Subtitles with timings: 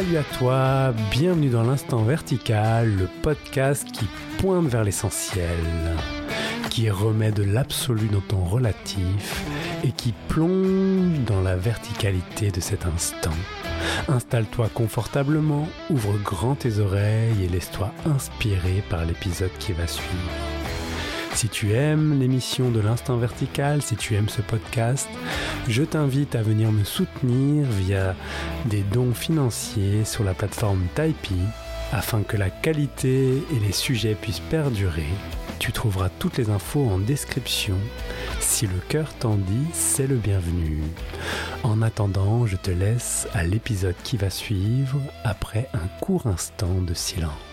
[0.00, 4.06] Salut à toi, bienvenue dans l'instant vertical, le podcast qui
[4.38, 5.44] pointe vers l'essentiel,
[6.70, 9.44] qui remet de l'absolu dans ton relatif
[9.84, 13.36] et qui plonge dans la verticalité de cet instant.
[14.08, 20.49] Installe-toi confortablement, ouvre grand tes oreilles et laisse-toi inspirer par l'épisode qui va suivre.
[21.34, 25.08] Si tu aimes l'émission de l'instant vertical, si tu aimes ce podcast,
[25.68, 28.14] je t'invite à venir me soutenir via
[28.66, 31.48] des dons financiers sur la plateforme Tipeee
[31.92, 35.08] afin que la qualité et les sujets puissent perdurer.
[35.58, 37.76] Tu trouveras toutes les infos en description.
[38.38, 40.82] Si le cœur t'en dit, c'est le bienvenu.
[41.62, 46.94] En attendant, je te laisse à l'épisode qui va suivre après un court instant de
[46.94, 47.49] silence.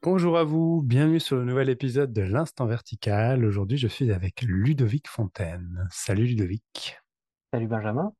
[0.00, 3.44] Bonjour à vous, bienvenue sur le nouvel épisode de l'Instant Vertical.
[3.44, 5.88] Aujourd'hui, je suis avec Ludovic Fontaine.
[5.90, 6.96] Salut Ludovic.
[7.52, 8.12] Salut Benjamin.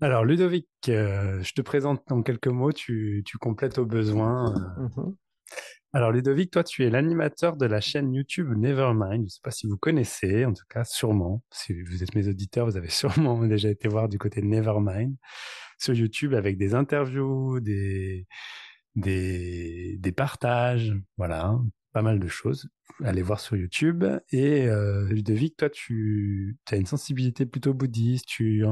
[0.00, 4.54] Alors Ludovic, euh, je te présente en quelques mots, tu, complètes au besoin.
[4.78, 5.16] Mhm.
[5.92, 9.22] Alors Ludovic, toi tu es l'animateur de la chaîne YouTube Nevermind.
[9.22, 11.42] Je ne sais pas si vous connaissez, en tout cas sûrement.
[11.52, 15.16] Si vous êtes mes auditeurs, vous avez sûrement déjà été voir du côté de Nevermind
[15.80, 18.28] sur YouTube avec des interviews, des,
[18.94, 21.58] des, partages, voilà,
[21.92, 22.68] pas mal de choses.
[23.02, 24.04] Allez voir sur YouTube.
[24.30, 28.64] Et euh, Ludovic, toi, tu as une sensibilité plutôt bouddhiste, tu,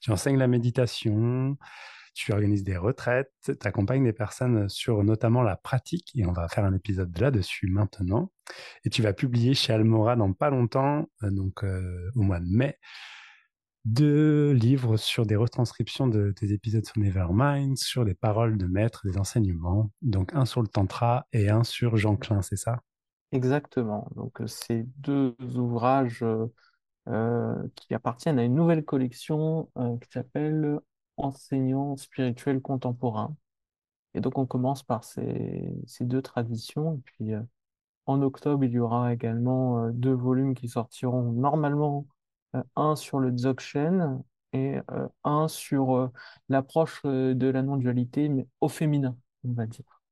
[0.00, 1.56] tu enseignes la méditation,
[2.18, 6.48] tu organises des retraites, tu accompagnes des personnes sur notamment la pratique, et on va
[6.48, 8.32] faire un épisode là-dessus maintenant.
[8.84, 12.48] Et tu vas publier chez Almora dans pas longtemps, euh, donc euh, au mois de
[12.48, 12.78] mai,
[13.92, 19.06] deux livres sur des retranscriptions de tes épisodes sur Nevermind, sur les paroles de maître
[19.06, 19.90] des enseignements.
[20.02, 22.82] Donc un sur le Tantra et un sur Jean Klein, c'est ça?
[23.32, 24.08] Exactement.
[24.14, 26.46] Donc euh, c'est deux ouvrages euh,
[27.08, 29.70] euh, qui appartiennent à une nouvelle collection
[30.02, 30.78] qui s'appelle
[31.16, 33.34] Enseignants spirituels contemporains.
[34.14, 36.96] Et donc on commence par ces, ces deux traditions.
[36.96, 37.30] Et puis
[38.04, 42.06] en octobre, il y aura également deux volumes qui sortiront normalement
[42.76, 44.22] un sur le Dzogchen
[44.52, 46.10] et euh, un sur euh,
[46.48, 50.02] l'approche de la non-dualité, mais au féminin, on va dire.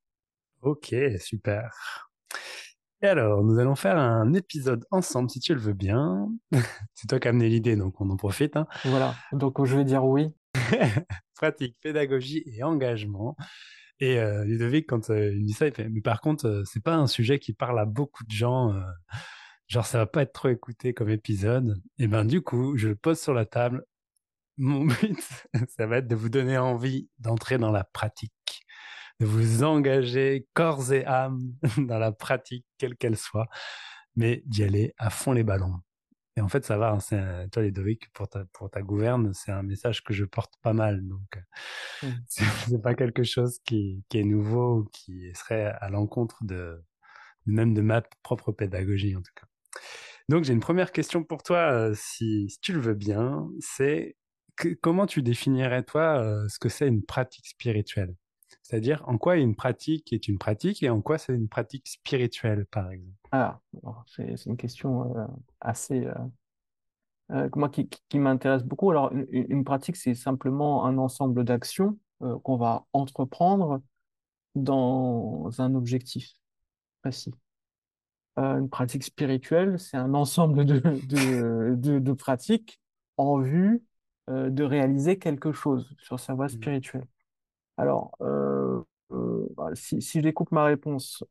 [0.62, 2.10] Ok, super.
[3.02, 6.28] Et alors, nous allons faire un épisode ensemble, si tu le veux bien.
[6.94, 8.56] C'est toi qui as amené l'idée, donc on en profite.
[8.56, 8.66] Hein.
[8.84, 10.34] Voilà, donc je vais dire oui.
[11.34, 13.36] Pratique, pédagogie et engagement.
[13.98, 17.38] Et Ludovic, quand il dit ça, il fait, mais par contre, c'est pas un sujet
[17.38, 18.74] qui parle à beaucoup de gens
[19.68, 22.96] genre ça va pas être trop écouté comme épisode, et ben du coup, je le
[22.96, 23.84] pose sur la table.
[24.58, 25.20] Mon but,
[25.76, 28.64] ça va être de vous donner envie d'entrer dans la pratique,
[29.20, 31.40] de vous engager corps et âme
[31.78, 33.48] dans la pratique, quelle qu'elle soit,
[34.16, 35.80] mais d'y aller à fond les ballons.
[36.38, 39.52] Et en fait, ça va, hein, c'est, toi, Ludovic, pour ta, pour ta gouverne, c'est
[39.52, 41.06] un message que je porte pas mal.
[41.06, 41.42] Donc,
[42.02, 42.08] mmh.
[42.28, 46.82] c'est, pas quelque chose qui, qui est nouveau ou qui serait à l'encontre de,
[47.46, 49.46] même de ma propre pédagogie, en tout cas.
[50.28, 54.16] Donc j'ai une première question pour toi, euh, si, tu le veux bien, c'est
[54.80, 58.14] comment tu définirais toi euh, ce que c'est une pratique spirituelle?
[58.62, 62.66] C'est-à-dire en quoi une pratique est une pratique et en quoi c'est une pratique spirituelle,
[62.66, 63.14] par exemple?
[63.30, 63.60] Ah,
[64.06, 65.26] c'est une question euh,
[65.60, 66.08] assez
[67.56, 68.90] moi qui, m'intéresse beaucoup.
[68.90, 73.82] Alors une, une pratique, c'est simplement un ensemble d'actions qu'on va entreprendre
[74.54, 76.32] dans un objectif
[77.02, 77.32] précis.
[78.38, 80.78] Euh, une pratique spirituelle, c'est un ensemble de,
[81.74, 82.80] de, de, pratiques
[83.16, 83.82] en vue
[84.28, 86.50] euh, de réaliser quelque chose sur sa voie mmh.
[86.50, 87.06] spirituelle.
[87.78, 91.24] Alors, euh, bah, si, si, je découpe ma réponse,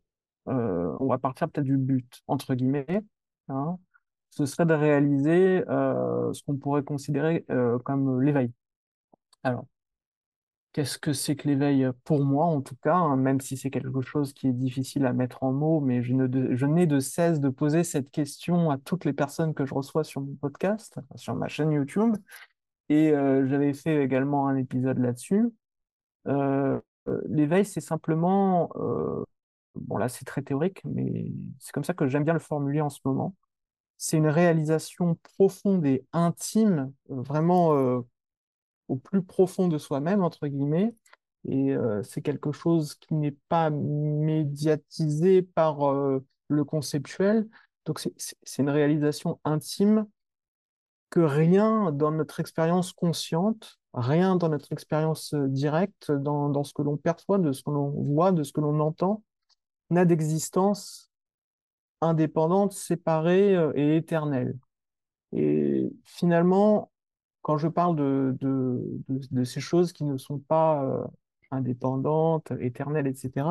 [0.47, 3.03] on va partir peut-être du but, entre guillemets.
[3.49, 3.77] Hein,
[4.29, 7.45] ce serait de réaliser ce qu'on pourrait considérer
[7.83, 8.51] comme l'éveil.
[9.43, 9.65] Alors,
[10.75, 14.01] Qu'est-ce que c'est que l'éveil pour moi, en tout cas, hein, même si c'est quelque
[14.01, 16.11] chose qui est difficile à mettre en mots, mais je,
[16.65, 20.19] n'ai de cesse de poser cette question à toutes les personnes que je reçois sur
[20.19, 22.17] mon podcast, sur ma chaîne YouTube.
[22.89, 25.49] Et euh, j'avais fait également un épisode là-dessus.
[26.27, 28.69] Euh, euh, l'éveil, c'est simplement,
[29.75, 32.89] bon là c'est très théorique, mais c'est comme ça que j'aime bien le formuler en
[32.89, 33.33] ce moment.
[33.97, 38.03] C'est une réalisation profonde et intime, vraiment
[38.87, 40.95] au plus profond de soi-même, entre guillemets.
[41.47, 47.47] Et euh, c'est quelque chose qui n'est pas médiatisé par euh, le conceptuel.
[47.85, 50.07] Donc c'est une réalisation intime
[51.11, 56.73] que rien dans notre expérience consciente, rien dans notre expérience euh, directe, dans, dans ce
[56.73, 59.23] que l'on perçoit, de ce que l'on voit, de ce que l'on entend,
[59.91, 61.11] n'a d'existence
[62.01, 64.57] indépendante, séparée et éternelle.
[65.31, 66.91] Et finalement,
[67.45, 71.05] quand je parle de, de, de, ces choses qui ne sont pas euh,
[71.51, 73.45] indépendantes, éternelles, etc.,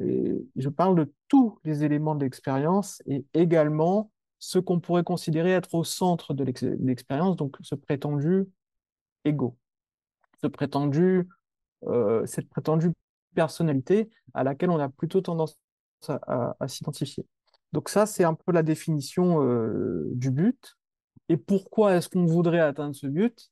[0.00, 4.10] et je parle de tous les éléments de l'expérience et également
[4.40, 8.48] ce qu'on pourrait considérer être au centre de l'expérience, donc ce prétendu
[9.24, 9.56] ego,
[10.40, 11.28] ce prétendu,
[11.84, 12.90] euh, cette prétendue
[13.36, 15.56] personnalité à laquelle on a plutôt tendance
[16.08, 17.24] à, s'identifier.
[17.72, 20.76] Donc ça, c'est un peu la définition euh, du but.
[21.32, 23.50] Et pourquoi est-ce qu'on voudrait atteindre ce but?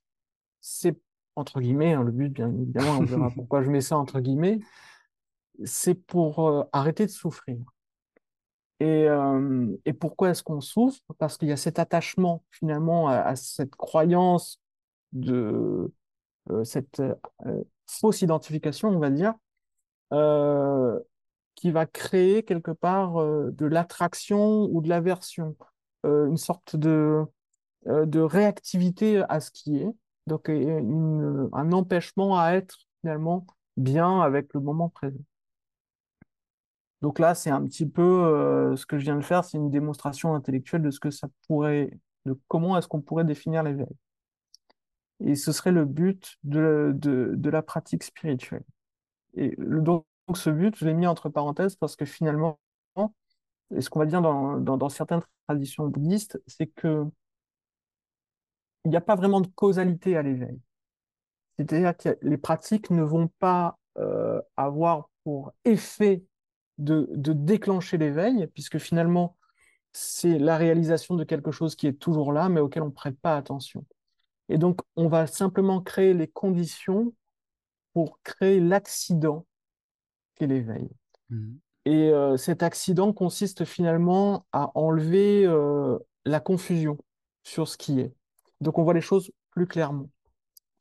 [0.61, 1.01] C'est,
[1.35, 4.61] entre guillemets, hein, le but, bien évidemment, on verra pourquoi je mets ça entre guillemets,
[5.65, 7.57] c'est pour euh, arrêter de souffrir.
[8.81, 11.01] Et, euh, et pourquoi est-ce qu'on souffre?
[11.17, 14.61] Parce qu'il y a cet attachement finalement à, cette croyance
[15.13, 15.91] de
[16.51, 17.03] euh, cette
[17.87, 19.33] fausse identification, on va dire,
[21.55, 25.57] qui va créer quelque part de l'attraction ou de l'aversion,
[26.05, 27.25] une sorte de,
[27.87, 29.89] de réactivité à ce qui est,
[30.27, 33.47] donc un empêchement à être finalement
[33.77, 35.21] bien avec le moment présent.
[37.03, 39.71] Donc là, c'est un petit peu euh, ce que je viens de faire, c'est une
[39.71, 43.87] démonstration intellectuelle de ce que ça pourrait, de comment est-ce qu'on pourrait définir l'éveil.
[45.21, 48.65] Et ce serait le but de, de, la pratique spirituelle.
[49.35, 50.05] Et donc,
[50.35, 52.59] ce but, je l'ai mis entre parenthèses parce que finalement,
[53.75, 57.05] et ce qu'on va dire dans, dans certaines traditions bouddhistes, c'est que
[58.85, 60.59] il n'y a pas vraiment de causalité à l'éveil.
[61.59, 66.25] C'est-à-dire que les pratiques ne vont pas euh, avoir pour effet
[66.79, 69.37] de, déclencher l'éveil, puisque finalement,
[69.93, 73.19] c'est la réalisation de quelque chose qui est toujours là, mais auquel on ne prête
[73.21, 73.85] pas attention.
[74.49, 77.13] Et donc, on va simplement créer les conditions
[77.93, 79.47] pour créer l'accident
[80.37, 80.89] qu'est l'éveil.
[81.29, 81.53] Mmh.
[81.85, 86.99] Et euh, cet accident consiste finalement à enlever euh, la confusion
[87.43, 88.15] sur ce qui est.
[88.61, 90.09] Donc, on voit les choses plus clairement.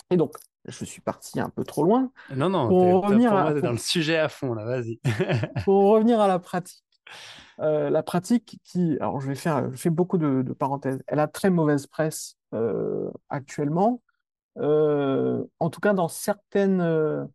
[0.09, 0.33] Et donc,
[0.65, 2.11] je suis parti un peu trop loin.
[2.35, 4.99] Non, non, pour revenir à, dans le sujet à fond, là, vas-y.
[5.65, 6.83] pour revenir à la pratique.
[7.59, 11.27] Euh, la pratique qui, alors je vais faire, je fais beaucoup de, parenthèses, elle a
[11.27, 14.01] très mauvaise presse euh, actuellement,
[14.57, 17.27] euh, en tout cas dans certaines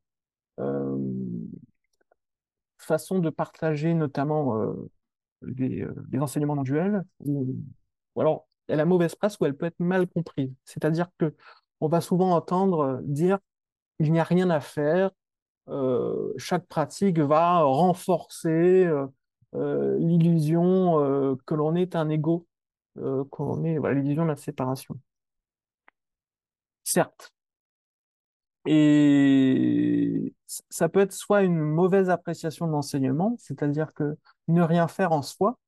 [2.78, 4.74] façons de partager notamment
[5.42, 7.54] les, les, enseignements non duels, ou,
[8.14, 10.52] ou alors elle a mauvaise presse ou elle peut être mal comprise.
[10.64, 11.34] C'est-à-dire que
[11.80, 13.38] on va souvent entendre euh, dire
[14.00, 15.10] il n'y a rien à faire,
[15.68, 18.90] euh, chaque pratique va renforcer
[19.54, 22.46] euh, l'illusion que l'on est un ego,
[22.96, 24.98] est l'illusion de la séparation.
[26.84, 27.32] Certes.
[28.66, 30.34] Et
[30.70, 34.16] ça peut être soit une mauvaise appréciation de l'enseignement, c'est-à-dire que
[34.48, 35.58] ne rien faire en soi,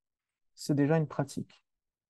[0.55, 1.63] c'est déjà une pratique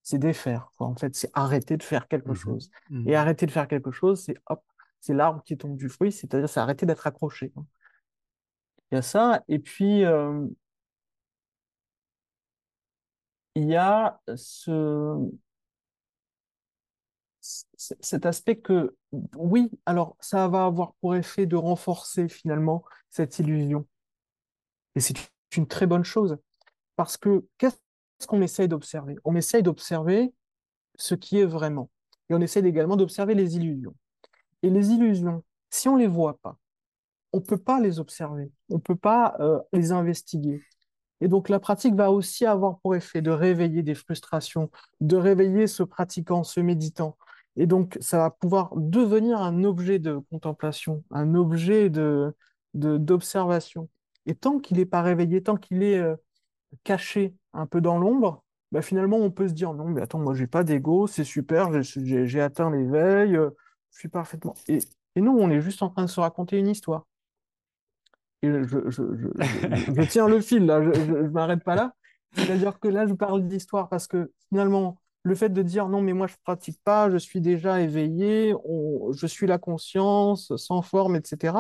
[0.07, 0.71] c'est défaire.
[0.79, 2.71] En fait, c'est arrêter de faire quelque mmh chose.
[2.91, 4.63] Mmh Et arrêter de faire quelque chose, c'est hop,
[5.01, 7.53] c'est l'arbre qui tombe du fruit, c'est-à-dire c'est arrêter d'être accroché.
[7.57, 7.67] Hein.
[8.93, 9.43] Il y a ça.
[9.49, 10.47] Et puis, euh,
[13.57, 15.29] il y a ce,
[17.41, 18.97] cet aspect que,
[19.35, 23.89] oui, alors ça va avoir pour effet de renforcer finalement cette illusion.
[24.95, 25.17] Et c'est
[25.57, 26.39] une très bonne chose.
[26.95, 27.77] Parce que qu'est-ce
[28.19, 30.33] ce qu'on essaye d'observer On essaye d'observer
[30.97, 31.91] ce qui est vraiment.
[32.29, 33.95] Et on essaye également d'observer les illusions.
[34.63, 36.59] Et les illusions, si on ne les voit pas,
[37.33, 40.63] on ne peut pas les observer, on ne peut pas euh, les investiguer.
[41.21, 44.71] Et donc la pratique va aussi avoir pour effet de réveiller des frustrations,
[45.01, 47.17] de réveiller ce pratiquant, ce méditant.
[47.57, 52.35] Et donc ça va pouvoir devenir un objet de contemplation, un objet de
[52.75, 53.89] d'observation.
[54.27, 56.17] Et tant qu'il n'est pas réveillé, tant qu'il est euh,
[56.85, 60.35] caché un peu dans l'ombre, bah finalement, on peut se dire non, mais attends, moi,
[60.35, 63.51] j'ai pas d'ego, c'est super, j'ai atteint l'éveil, euh,
[63.93, 64.55] je suis parfaitement.
[64.69, 64.79] Et,
[65.15, 67.07] et, nous, on est juste en train de se raconter une histoire.
[68.43, 71.95] Et je, je, tiens le fil, là, je ne m'arrête pas là.
[72.33, 76.13] C'est-à-dire que là, je parle d'histoire parce que finalement, le fait de dire non, mais
[76.13, 78.55] moi, je ne pratique pas, je suis déjà éveillé,
[79.13, 81.57] je suis la conscience, sans forme, etc.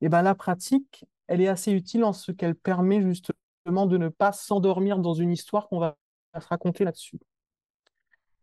[0.00, 3.36] Et ben, la pratique, elle est assez utile en ce qu'elle permet justement
[3.70, 5.96] de ne pas s'endormir dans une histoire qu'on va
[6.38, 7.18] se raconter là-dessus.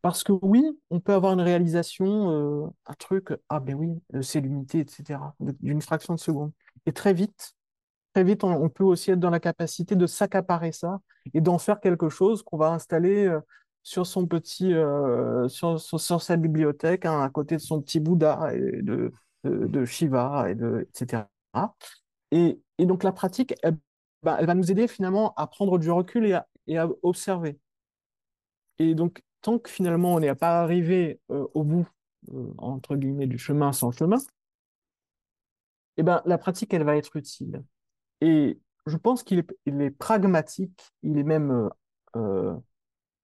[0.02, 4.22] Parce que oui, on peut avoir une réalisation, euh, un truc, ah ben oui, euh,
[4.22, 6.52] c'est l'unité, etc., d'une fraction de seconde.
[6.86, 7.56] Et très vite,
[8.14, 11.02] très vite, on, peut aussi être dans la capacité de s'accaparer ça
[11.34, 13.42] et d'en faire quelque chose qu'on va installer euh,
[13.84, 14.74] sur son petit,
[15.48, 15.80] sur,
[16.22, 19.12] sa bibliothèque, hein, à côté de son petit Bouddha et de,
[19.46, 21.24] de, Shiva, et de, etc.
[22.32, 23.78] Et, et donc la pratique, elle,
[24.28, 26.26] bah, elle, va nous aider finalement à prendre du recul
[26.68, 27.58] et à, observer.
[28.78, 31.88] Et donc, tant que finalement on n'est pas arrivé au bout,
[32.58, 34.18] entre guillemets, du chemin sans chemin,
[35.96, 37.64] eh ben, la pratique, elle va être utile.
[38.20, 41.70] Et je pense qu'il est, pragmatique, il est même
[42.18, 42.54] euh,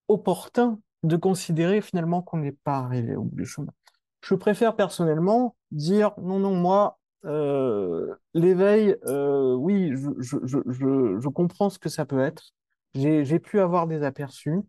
[0.08, 3.74] opportun de considérer finalement qu'on n'est pas arrivé au bout du chemin.
[4.22, 11.90] Je préfère personnellement dire non, non, moi, euh, l'éveil, euh, oui, je, comprends ce que
[11.90, 12.52] ça peut être.
[12.96, 14.60] J'ai pu avoir des aperçus,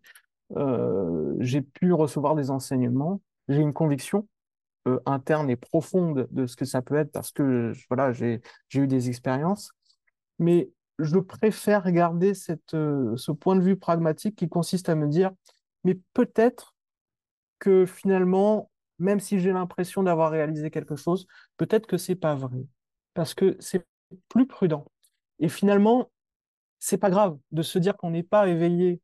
[1.39, 4.27] j'ai pu recevoir des enseignements, j'ai une conviction
[5.05, 8.41] interne et profonde de ce que ça peut être parce que voilà, j'ai
[8.73, 9.71] eu des expériences.
[10.39, 10.69] Mais
[10.99, 12.33] je préfère garder
[12.73, 15.31] euh, ce point de vue pragmatique qui consiste à me dire,
[15.83, 16.75] mais peut-être
[17.59, 22.65] que finalement, même si j'ai l'impression d'avoir réalisé quelque chose, peut-être que c'est pas vrai,
[23.13, 23.85] parce que c'est
[24.29, 24.85] plus prudent.
[25.39, 26.11] Et finalement,
[26.79, 29.01] c'est pas grave de se dire qu'on n'est pas éveillé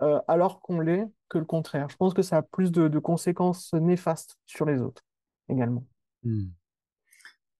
[0.00, 1.88] euh, alors qu'on l'est que le contraire.
[1.90, 5.02] Je pense que ça a plus de, conséquences néfastes sur les autres
[5.48, 5.84] également.
[6.22, 6.48] Hmm.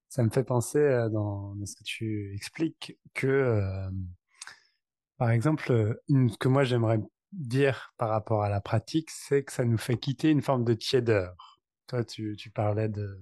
[0.08, 3.90] Ça me fait penser euh, dans, ce que tu expliques que, euh,
[5.18, 7.00] par exemple, ce que moi j'aimerais
[7.32, 10.74] dire par rapport à la pratique, c'est que ça nous fait quitter une forme de
[10.74, 11.60] tiédeur.
[11.86, 13.20] Toi, tu, tu parlais de,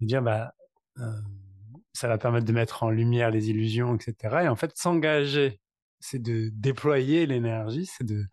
[0.00, 0.54] dire, bah,
[1.92, 4.44] ça va permettre de mettre en lumière les illusions, etc.
[4.44, 5.60] Et en fait, s'engager,
[6.00, 8.24] c'est de déployer l'énergie, c'est de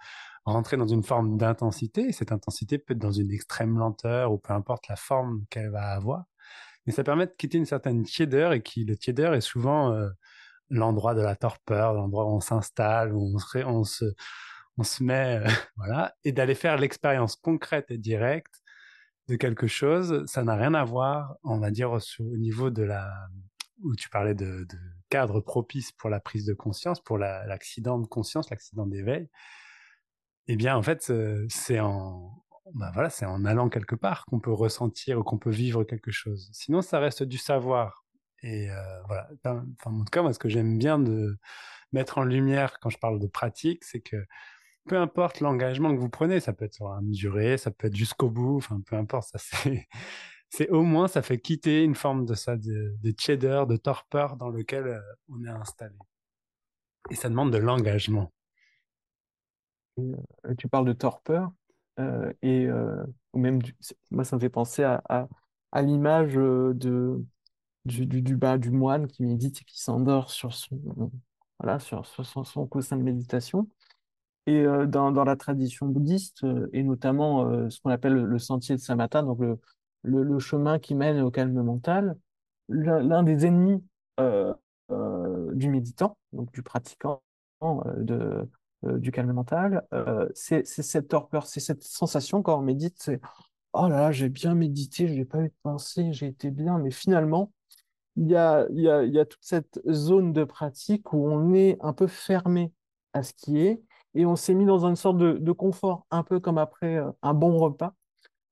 [0.46, 2.12] rentrer dans une forme d'intensité.
[2.12, 5.92] Cette intensité peut être dans une extrême lenteur ou peu importe la forme qu'elle va
[5.92, 6.26] avoir
[6.86, 10.10] mais ça permet de quitter une certaine tiédeur et qui le tiédeur est souvent euh,
[10.70, 14.06] l'endroit de la torpeur, l'endroit où on s'installe, où on se, on se,
[14.78, 18.62] on se met, euh, voilà, et d'aller faire l'expérience concrète et directe
[19.28, 20.26] de quelque chose.
[20.28, 23.12] Ça n'a rien à voir, on va dire, au, niveau de la,
[23.84, 24.68] où tu parlais de,
[25.10, 29.30] cadre propice pour la prise de conscience, pour l'accident de conscience, l'accident d'éveil.
[30.48, 31.12] Eh bien, en fait,
[31.50, 35.52] c'est en, bah voilà, c'est en allant quelque part qu'on peut ressentir ou qu'on peut
[35.52, 36.50] vivre quelque chose.
[36.52, 38.06] Sinon, ça reste du savoir.
[38.42, 39.30] Et euh, voilà.
[39.44, 41.38] Enfin, en tout cas, moi, ce que j'aime bien de
[41.92, 44.18] mettre en lumière quand je parle de pratique, c'est que
[44.88, 47.96] peu importe l'engagement que vous prenez, ça peut être sur une durée, ça peut être
[47.96, 49.88] jusqu'au bout, enfin, peu importe, ça c'est,
[50.50, 54.38] c'est au moins, ça fait quitter une forme de ça, de, de cheddar, de torpeur
[54.38, 55.00] dans lequel euh,
[55.30, 55.96] on est installé.
[57.12, 58.32] Et ça demande de l'engagement.
[60.00, 60.16] Euh,
[60.58, 61.52] tu parles de torpeur.
[62.00, 63.62] Euh, et euh, même
[64.12, 65.02] moi ça me fait penser à,
[65.72, 66.34] à, l'image
[66.76, 67.26] du,
[67.86, 70.78] du, du, du moine qui médite et qui s'endort sur son
[71.58, 73.70] voilà sur son, son, coussin de méditation
[74.48, 79.24] et dans, dans la tradition bouddhiste et notamment ce qu'on appelle le sentier de Samatha
[79.24, 79.58] donc le,
[80.04, 82.16] le, chemin qui mène au calme mental
[82.70, 83.84] l'un des ennemis
[84.20, 87.24] du méditant donc du pratiquant
[87.98, 88.48] de
[88.86, 93.22] euh, du calme mental, euh, c'est cette torpeur, c'est cette sensation quand on médite, c'est
[93.74, 96.78] oh là là, j'ai bien médité, je n'ai pas eu de pensée, j'ai été bien,
[96.80, 97.52] mais finalement,
[98.16, 101.54] il y a, y, a, il y a toute cette zone de pratique où on
[101.54, 102.72] est un peu fermé
[103.14, 103.82] à ce qui est
[104.16, 107.34] et on s'est mis dans une sorte de, confort, un peu comme après euh, un
[107.34, 107.94] bon repas,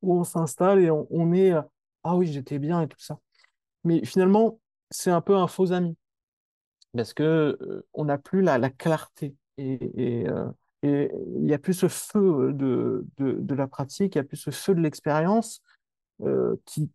[0.02, 1.54] où on s'installe et on, est
[2.04, 3.20] ah oui, j'étais bien et tout ça.
[3.84, 4.60] Mais finalement,
[4.92, 5.98] c'est un peu un faux ami
[6.94, 10.50] parce que on n'a plus la, la clarté et, euh,
[10.84, 14.52] il n'y a plus ce feu de, de, la pratique, il n'y a plus ce
[14.52, 15.62] feu de l'expérience
[16.22, 16.92] euh, qui,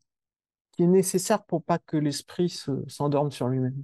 [0.72, 2.54] qui est nécessaire pour pas que l'esprit
[2.86, 3.82] s'endorme sur lui-même.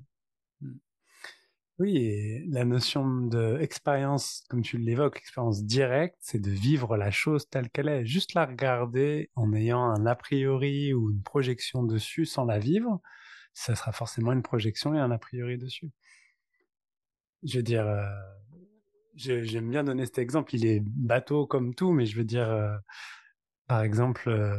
[1.80, 7.68] Oui, la notion d'expérience, comme tu l'évoques, expérience directe, c'est de vivre la chose telle
[7.68, 8.06] qu'elle est.
[8.06, 13.00] Juste la regarder en ayant un a priori ou une projection dessus sans la vivre,
[13.54, 15.90] ça sera forcément une projection et un a priori dessus.
[17.42, 18.04] Je veux dire, euh,
[19.14, 20.54] j'aime bien donner cet exemple.
[20.54, 22.76] Il est bateau comme tout, mais je veux dire, euh,
[23.68, 24.56] par exemple, euh,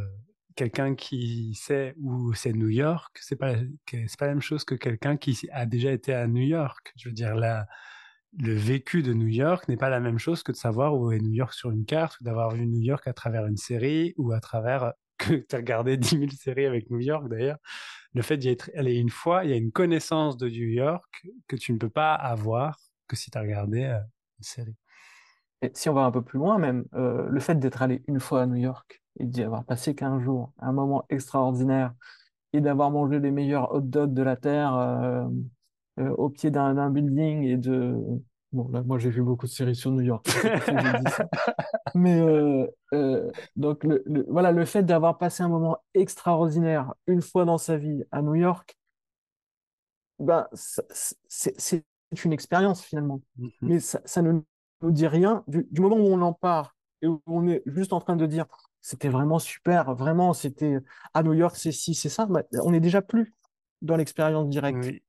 [0.56, 3.56] quelqu'un qui sait où c'est New York, c'est pas
[3.88, 6.94] c'est pas la même chose que quelqu'un qui a déjà été à New York.
[6.96, 10.58] Je veux dire, le vécu de New York n'est pas la même chose que de
[10.58, 13.46] savoir où est New York sur une carte ou d'avoir vu New York à travers
[13.48, 17.30] une série ou à travers que tu as regardé 10 000 séries avec New York
[17.30, 17.60] d'ailleurs.
[18.14, 21.26] Le fait d'y être allé une fois, il y a une connaissance de New York
[21.48, 24.00] que tu ne peux pas avoir que si tu as regardé euh,
[24.40, 24.76] série.
[25.62, 28.20] Et si on va un peu plus loin, même, euh, le fait d'être allé une
[28.20, 31.94] fois à New York et d'y avoir passé 15 jours, un moment extraordinaire,
[32.54, 35.26] et d'avoir mangé les meilleurs hot dogs de la Terre euh,
[36.00, 37.96] euh, au pied d'un building et de
[38.56, 40.26] Bon, là, moi, j'ai vu beaucoup de séries sur New York.
[41.96, 47.58] Mais euh, donc, le, voilà, le fait d'avoir passé un moment extraordinaire une fois dans
[47.58, 48.78] sa vie à New York,
[50.20, 51.84] ben, c'est
[52.24, 53.20] une expérience finalement.
[53.38, 53.52] Mm-hmm.
[53.60, 54.40] Mais ça, ça, ne
[54.82, 55.44] nous dit rien.
[55.48, 58.46] Du, moment où on en part et où on est juste en train de dire
[58.86, 60.78] c'était vraiment super, vraiment, c'était
[61.16, 62.28] à New York, c'est ci, c'est ça,
[62.62, 63.34] on n'est déjà plus
[63.82, 65.02] dans l'expérience directe.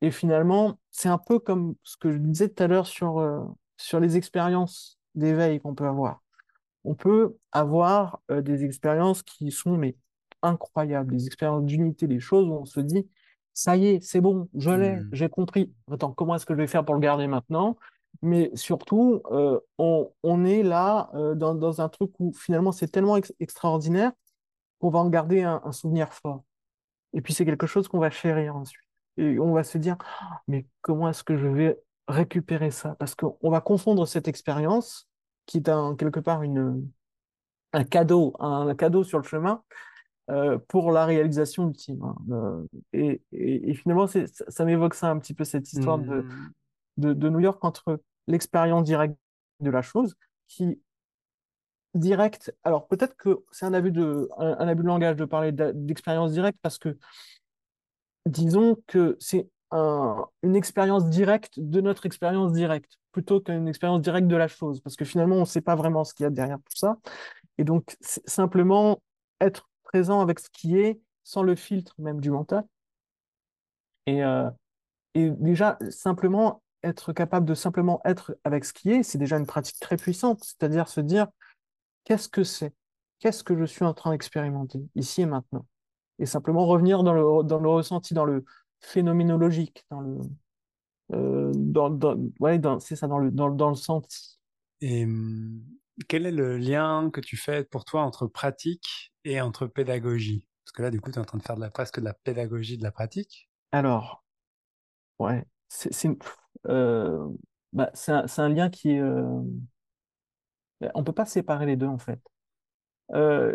[0.00, 3.44] Et finalement, c'est un peu comme ce que je disais tout à l'heure sur, euh,
[3.76, 6.20] sur les expériences d'éveil qu'on peut avoir.
[6.82, 9.94] On peut avoir euh, des expériences qui sont mais
[10.42, 13.08] incroyables, des expériences d'unité, des choses où on se dit,
[13.54, 15.10] ça y est, c'est bon, je l'ai, mmh.
[15.12, 15.72] j'ai compris.
[15.92, 17.76] Attends, comment est-ce que je vais faire pour le garder maintenant?
[18.22, 23.16] Mais surtout, euh, on, on, est là dans, dans, un truc où finalement c'est tellement
[23.40, 24.12] extraordinaire
[24.78, 26.44] qu'on va en garder un, un souvenir fort.
[27.12, 28.88] Et puis c'est quelque chose qu'on va chérir ensuite.
[29.16, 29.96] Et on va se dire,
[30.48, 32.96] mais comment est-ce que je vais récupérer ça?
[32.98, 35.08] Parce qu'on va confondre cette expérience,
[35.46, 36.88] qui est un, quelque part une,
[37.72, 39.62] un cadeau, un, cadeau sur le chemin,
[40.30, 42.02] euh, pour la réalisation ultime.
[42.02, 42.16] Hein.
[42.30, 46.52] Euh, et, et, finalement, ça, ça m'évoque ça un petit peu, cette histoire de, mmh.
[46.98, 49.16] de, de, New York entre l'expérience directe
[49.60, 50.14] de la chose,
[50.48, 50.80] qui
[51.94, 56.32] direct, alors peut-être que c'est un abus de, un, abus de langage de parler d'expérience
[56.32, 56.96] directe, parce que
[58.26, 64.36] disons que c'est une expérience directe de notre expérience directe, plutôt qu'une expérience directe de
[64.36, 66.58] la chose, parce que finalement, on ne sait pas vraiment ce qu'il y a derrière
[66.58, 66.98] tout ça.
[67.58, 69.02] Et donc, simplement
[69.40, 72.64] être présent avec ce qui est, sans le filtre même du mental.
[74.06, 74.50] Et, euh,
[75.14, 79.46] et déjà, simplement être capable de simplement être avec ce qui est, c'est déjà une
[79.46, 81.28] pratique très puissante, c'est-à-dire se dire,
[82.04, 82.74] qu'est-ce que c'est?
[83.20, 85.66] Qu'est-ce que je suis en train d'expérimenter ici et maintenant?
[86.18, 88.44] Et simplement revenir dans le, dans le ressenti, dans le
[88.80, 90.18] phénoménologique, dans le,
[91.12, 94.38] euh, dans, dans, ouais, c'est ça, dans le, dans, dans le senti.
[94.80, 95.62] Et hum,
[96.08, 100.46] quel est le lien que tu fais pour toi entre pratique et entre pédagogie?
[100.64, 102.04] Parce que là, du coup, tu es en train de faire de la, presque de
[102.04, 103.48] la pédagogie de la pratique.
[103.72, 104.24] Alors,
[105.18, 106.10] ouais, c'est, c'est,
[106.68, 107.28] euh,
[107.72, 109.00] bah, c'est, un, lien qui est...
[109.00, 109.40] Euh,
[110.94, 112.20] on peut pas séparer les deux, en fait.
[113.14, 113.54] Euh,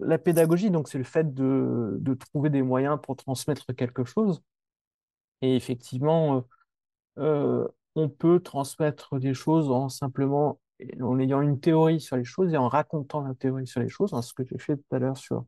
[0.00, 4.42] la pédagogie, donc, c'est le fait de, trouver des moyens pour transmettre quelque chose.
[5.42, 6.44] Et effectivement,
[7.18, 10.60] euh, on peut transmettre des choses en simplement
[11.00, 14.12] en ayant une théorie sur les choses et en racontant la théorie sur les choses,
[14.14, 15.46] hein, ce que j'ai fait tout à l'heure sur,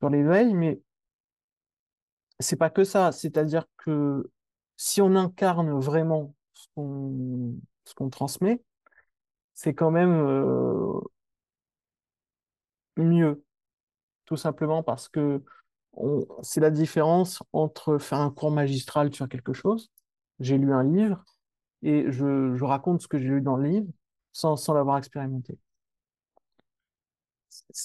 [0.00, 0.80] sur l'éveil, mais
[2.40, 3.12] c'est pas que ça.
[3.12, 4.30] C'est-à-dire que
[4.78, 8.62] si on incarne vraiment ce qu'on transmet,
[9.54, 11.00] c'est quand même euh,
[12.96, 13.44] mieux,
[14.24, 15.42] tout simplement parce que
[16.42, 19.90] c'est la différence entre faire un cours magistral sur quelque chose,
[20.38, 21.24] j'ai lu un livre
[21.82, 23.88] et je, raconte ce que j'ai lu dans le livre
[24.32, 25.58] sans, l'avoir expérimenté.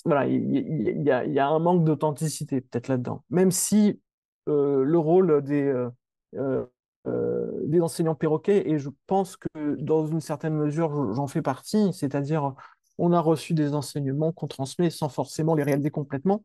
[0.06, 4.00] Voilà, il y, a, un manque d'authenticité peut-être là-dedans, même si
[4.48, 5.74] euh, le rôle des,
[6.36, 6.66] euh
[7.06, 12.56] des enseignants perroquets, et je pense que dans une certaine mesure j'en fais partie, c'est-à-dire
[12.98, 16.44] on a reçu des enseignements qu'on transmet sans forcément les réaliser complètement.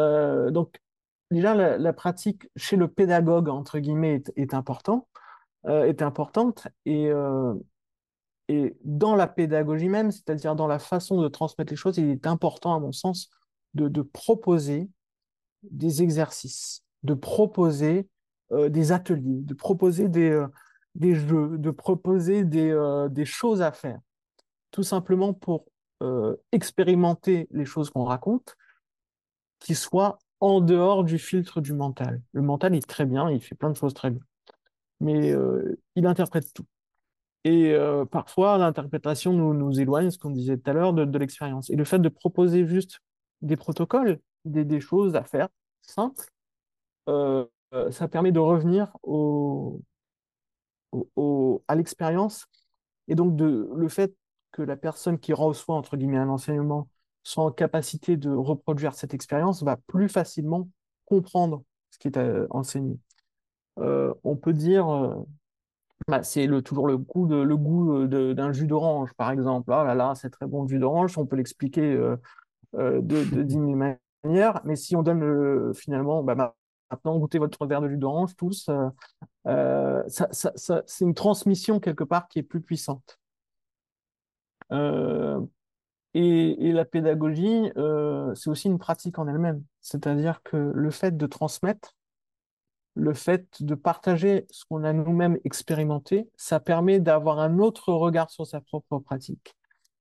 [0.00, 0.80] Euh, donc,
[1.30, 5.08] déjà, la, pratique chez le pédagogue, entre guillemets, est, important,
[5.66, 6.68] euh, est importante.
[6.84, 7.54] Et, euh,
[8.48, 12.26] et dans la pédagogie même, c'est-à-dire dans la façon de transmettre les choses, il est
[12.26, 13.30] important, à mon sens,
[13.74, 14.88] de proposer
[15.62, 18.08] des exercices, de proposer
[18.50, 20.44] des ateliers, de proposer des,
[20.94, 23.98] des jeux, de proposer des, des choses à faire
[24.70, 25.64] tout simplement pour
[26.02, 28.56] euh, expérimenter les choses qu'on raconte,
[29.58, 32.20] qui soient en dehors du filtre du mental.
[32.32, 34.20] Le mental est très bien, il fait plein de choses très bien,
[35.00, 36.66] mais euh, il interprète tout.
[37.44, 41.70] Et euh, parfois, l'interprétation nous, nous éloigne, ce qu'on disait tout à l'heure, de, l'expérience.
[41.70, 43.00] Et le fait de proposer juste
[43.40, 45.48] des protocoles, des, choses à faire
[45.80, 46.26] simples,
[47.90, 48.96] ça permet de revenir
[51.68, 52.46] à l'expérience.
[53.08, 54.14] Et donc, de, le fait
[54.52, 56.88] que la personne qui reçoit, entre guillemets, un enseignement
[57.22, 60.68] soit en capacité de reproduire cette expérience, va plus facilement
[61.06, 62.98] comprendre ce qui est euh, enseigné.
[63.78, 65.16] Euh, on peut dire, euh,
[66.06, 69.72] bah, c'est toujours le goût, de, d'un jus d'orange, par exemple.
[69.72, 71.96] Ah là là, c'est très bon le jus d'orange, on peut l'expliquer
[72.74, 76.54] de, 10 000 manières, mais si on donne finalement, bah,
[76.90, 78.70] maintenant, goûtez votre verre de jus d'orange, tous,
[79.44, 83.18] ça, ça, c'est une transmission quelque part qui est plus puissante.
[84.72, 85.40] Euh,
[86.14, 89.62] et, la pédagogie, euh, c'est aussi une pratique en elle-même.
[89.80, 91.94] C'est-à-dire que le fait de transmettre,
[92.94, 98.30] le fait de partager ce qu'on a nous-mêmes expérimenté, ça permet d'avoir un autre regard
[98.30, 99.54] sur sa propre pratique.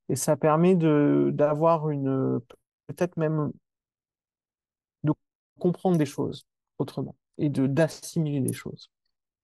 [0.10, 2.40] Et ça permet d'avoir une,
[2.88, 3.52] peut-être même
[5.04, 5.14] de
[5.60, 6.46] comprendre des choses
[6.78, 8.92] autrement et de d'assimiler les choses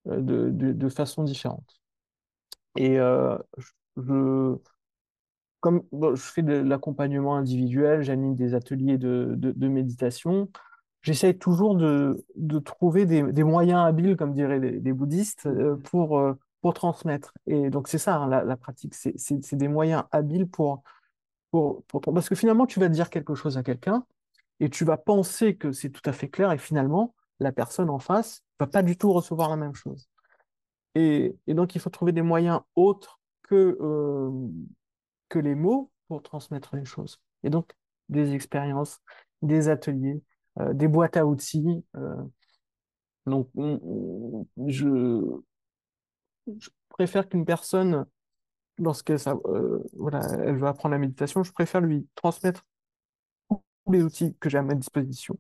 [0.07, 1.81] euh, de, de, de, façon différente.
[2.75, 3.37] Et euh,
[3.97, 4.57] je,
[5.61, 10.49] comme je fais de l'accompagnement individuel, j'anime des ateliers de, de, méditation,
[11.01, 16.17] j'essaie toujours de, de trouver des, des, moyens habiles, comme diraient les, bouddhistes, euh, pour,
[16.17, 17.33] euh, pour transmettre.
[17.45, 20.81] Et donc c'est ça, hein, la, la, pratique, c'est des moyens habiles pour,
[21.51, 22.01] pour, pour...
[22.01, 24.05] Parce que finalement, tu vas dire quelque chose à quelqu'un,
[24.59, 27.99] et tu vas penser que c'est tout à fait clair, et finalement, la personne en
[27.99, 30.07] face va pas du tout recevoir la même chose.
[30.93, 34.29] Et, donc, il faut trouver des moyens autres que, euh,
[35.27, 37.19] que les mots pour transmettre les choses.
[37.43, 37.71] Et donc,
[38.09, 38.99] des expériences,
[39.41, 40.21] des ateliers,
[40.59, 41.83] euh, des boîtes à outils.
[41.95, 42.23] Euh,
[43.25, 43.49] donc,
[44.67, 45.41] je,
[46.89, 48.05] préfère qu'une personne,
[48.77, 49.19] lorsqu'elle
[49.93, 50.19] voilà,
[50.51, 52.65] veut apprendre la méditation, je préfère lui transmettre
[53.49, 55.39] tous les outils que j'ai à ma disposition,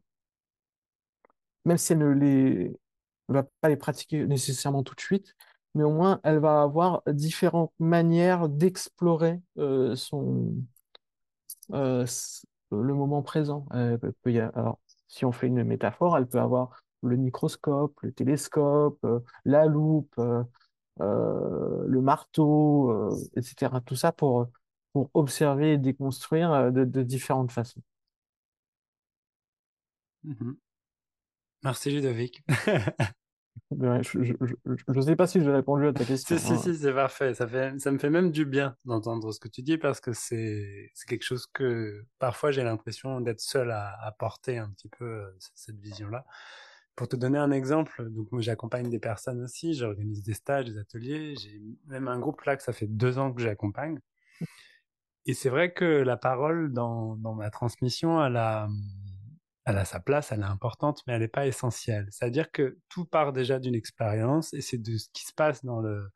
[1.65, 2.79] même si elle ne les
[3.27, 5.35] va pas les pratiquer nécessairement tout de suite,
[5.75, 10.53] mais au moins elle va avoir différentes manières d'explorer euh, son
[11.71, 12.05] euh,
[12.71, 13.65] le moment présent.
[13.71, 19.65] alors, si on fait une métaphore, elle peut avoir le microscope, le télescope, euh, la
[19.65, 20.15] loupe,
[20.99, 23.81] le marteau, etc.
[23.85, 24.47] Tout ça pour,
[24.93, 27.81] pour observer et déconstruire de, différentes façons.
[30.23, 30.53] Mmh
[31.63, 32.43] Merci Ludovic.
[33.71, 36.37] je ne sais pas si j'ai répondu à ta question.
[36.37, 36.57] Si, si, hein.
[36.57, 37.33] si, c'est parfait.
[37.33, 40.13] Ça, fait, ça me fait même du bien d'entendre ce que tu dis parce que
[40.13, 45.05] c'est quelque chose que parfois j'ai l'impression d'être seul à, à, porter un petit peu
[45.05, 46.25] euh, cette vision-là.
[46.95, 50.77] Pour te donner un exemple, donc moi j'accompagne des personnes aussi, j'organise des stages, des
[50.77, 53.99] ateliers, j'ai même un groupe là que ça fait deux ans que j'accompagne.
[55.25, 58.67] Et c'est vrai que la parole dans, dans ma transmission, elle a,
[59.71, 62.07] elle a sa place, elle est importante, mais elle n'est pas essentielle.
[62.11, 65.79] C'est-à-dire que tout part déjà d'une expérience et c'est de ce qui se passe dans
[65.79, 66.11] le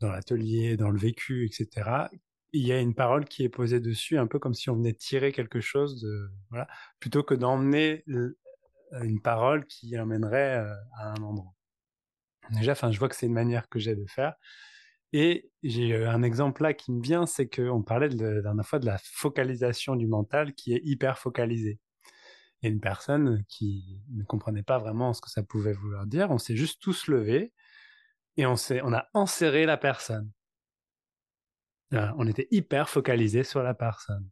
[0.00, 2.08] dans l'atelier, dans le vécu, etc.
[2.52, 4.92] Il y a une parole qui est posée dessus, un peu comme si on venait
[4.92, 6.68] tirer quelque chose de voilà,
[7.00, 11.54] plutôt que d'emmener une parole qui emmènerait euh, à un endroit.
[12.50, 14.34] Déjà, enfin, je vois que c'est une manière que j'ai de faire.
[15.12, 18.86] Et j'ai un exemple là qui me vient, c'est qu'on parlait la dernière fois de
[18.86, 21.80] la focalisation du mental qui est hyper focalisée
[22.62, 26.30] et une personne qui ne comprenait pas vraiment ce que ça pouvait vouloir dire.
[26.30, 27.52] On s'est juste tous levés
[28.36, 30.30] et on, s'est, on a enserré la personne.
[31.92, 34.28] on était hyper focalisé sur la personne.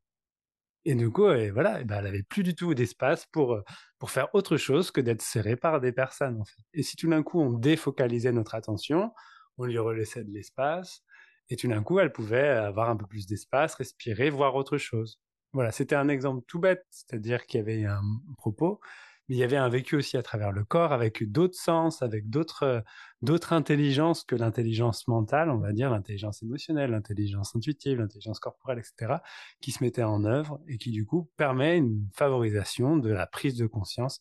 [0.87, 3.63] Et du coup, et voilà, ben, elle avait plus du tout d'espace pour,
[3.99, 6.43] pour faire autre chose que d'être serrée par des personnes.
[6.75, 9.13] Et si tout d'un coup, on défocalisait notre attention,
[9.57, 11.03] on lui relaissait de l'espace,
[11.49, 15.21] et tout d'un coup, elle pouvait avoir un peu plus d'espace, respirer, voir autre chose.
[15.55, 18.03] Voilà, c'était un exemple tout bête, c'est-à-dire qu'il y avait un
[18.37, 18.81] propos,
[19.29, 22.29] mais il y avait un vécu aussi à travers le corps, avec d'autres sens, avec
[22.29, 22.83] d'autres
[23.23, 29.23] d'autres intelligences que l'intelligence mentale, on va dire, l'intelligence émotionnelle, l'intelligence intuitive, l'intelligence corporelle, etc.,
[29.61, 33.57] qui se mettaient en œuvre et qui du coup permet une favorisation de la prise
[33.57, 34.21] de conscience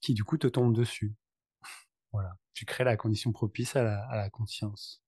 [0.00, 1.14] qui du coup te tombe dessus.
[2.12, 3.82] Voilà, tu crées la condition propice à
[4.16, 5.02] la conscience.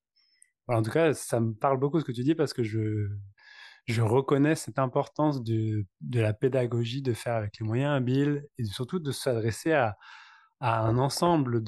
[0.68, 3.08] en tout cas, ça me parle beaucoup ce que tu dis parce que je
[3.90, 8.98] je reconnais cette importance de, la pédagogie, de faire avec les moyens habiles et surtout
[8.98, 9.96] de s'adresser à,
[10.60, 11.62] à, un ensemble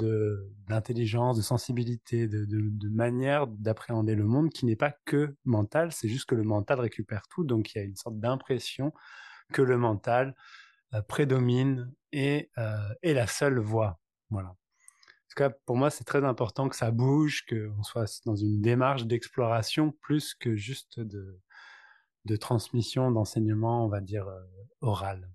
[0.67, 5.37] d'intelligence, de, de, sensibilité, de, de, de manière d'appréhender le monde qui n'est pas que
[5.45, 8.93] mental, c'est juste que le mental récupère tout, donc il y a une sorte d'impression
[9.53, 10.35] que le mental
[10.95, 13.99] euh, prédomine et euh, est la seule voie.
[14.31, 14.49] Voilà.
[14.49, 14.55] En
[15.29, 19.07] tout cas, pour moi, c'est très important que ça bouge, qu'on soit dans une démarche
[19.07, 21.41] d'exploration plus que juste de,
[22.25, 24.41] de transmission, d'enseignement, on va dire, euh,
[24.81, 25.29] oral.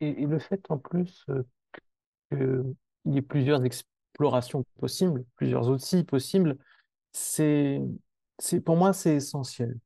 [0.00, 1.42] Et, le fait en plus euh,
[3.04, 6.56] qu'il y ait plusieurs explorations possibles, plusieurs outils possibles,
[7.12, 7.80] c'est,
[8.38, 9.78] c'est pour moi, c'est essentiel.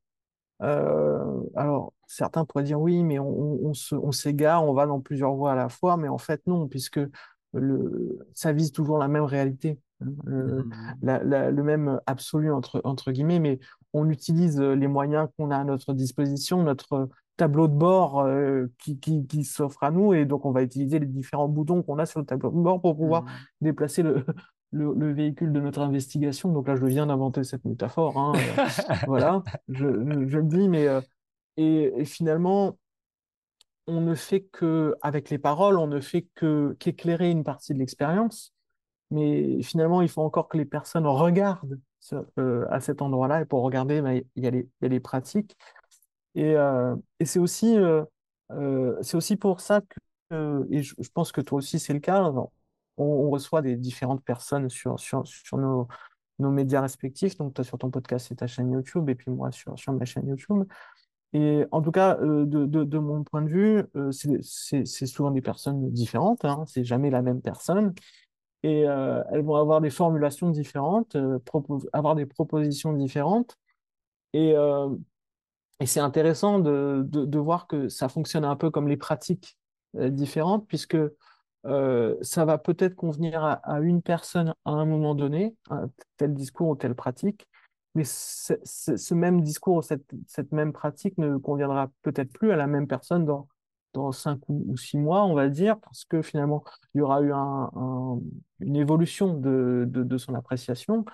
[0.61, 5.33] Euh, alors, certains pourraient dire oui, mais on, on, on s'égare, on va dans plusieurs
[5.33, 6.99] voies à la fois, mais en fait non, puisque
[7.53, 9.79] le, ça vise toujours la même réalité.
[10.27, 11.03] Euh, mmh.
[11.03, 13.59] le même absolu entre, entre guillemets, mais
[13.93, 18.67] on utilise euh, les moyens qu'on a à notre disposition, notre tableau de bord euh,
[18.79, 21.99] qui, qui, qui s'offre à nous, et donc on va utiliser les différents boutons qu'on
[21.99, 23.29] a sur le tableau de bord pour pouvoir mmh.
[23.61, 24.25] déplacer le,
[24.71, 26.51] le, le, véhicule de notre investigation.
[26.51, 28.17] Donc là, je viens d'inventer cette métaphore.
[28.17, 28.33] Hein,
[29.07, 29.85] voilà, je,
[30.27, 30.87] je, le dis, mais
[31.57, 32.77] et, et finalement,
[33.87, 37.79] on ne fait que, avec les paroles, on ne fait que qu'éclairer une partie de
[37.79, 38.53] l'expérience.
[39.09, 41.79] Mais finalement, il faut encore que les personnes regardent
[42.39, 43.41] euh, à cet endroit-là.
[43.41, 44.51] Et pour regarder, bah, il y, a
[44.87, 45.55] les, pratiques.
[46.35, 48.05] Et, euh, c'est aussi, euh,
[49.01, 49.81] c'est aussi pour ça
[50.29, 52.31] que, et je, pense que toi aussi c'est le cas,
[52.97, 54.97] on, reçoit des différentes personnes sur,
[55.53, 55.87] nos,
[56.39, 57.37] médias respectifs.
[57.37, 60.27] Donc, toi sur ton podcast et ta chaîne YouTube, et puis moi sur, ma chaîne
[60.27, 60.63] YouTube.
[61.33, 66.43] Et en tout cas, de, de, mon point de vue, c'est souvent des personnes différentes,
[66.45, 67.93] hein, c'est jamais la même personne
[68.63, 71.39] et euh, elles vont avoir des formulations différentes, euh,
[71.93, 73.57] avoir des propositions différentes.
[74.33, 74.89] Et, euh,
[75.83, 79.57] c'est intéressant de, voir que ça fonctionne un peu comme les pratiques
[79.95, 80.97] différentes, puisque
[81.63, 85.55] ça va peut-être convenir à, une personne à un moment donné,
[86.17, 87.47] tel discours ou telle pratique,
[87.95, 92.87] mais ce même discours, cette, cette même pratique ne conviendra peut-être plus à la même
[92.87, 93.47] personne dans,
[93.93, 97.31] dans cinq ou, six mois, on va dire, parce que finalement, il y aura eu
[98.59, 101.05] une évolution de, de, son appréciation.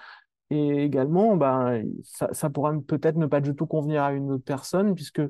[0.49, 4.45] Et également, ben, ça, ça pourra peut-être ne pas du tout convenir à une autre
[4.45, 5.21] personne, puisque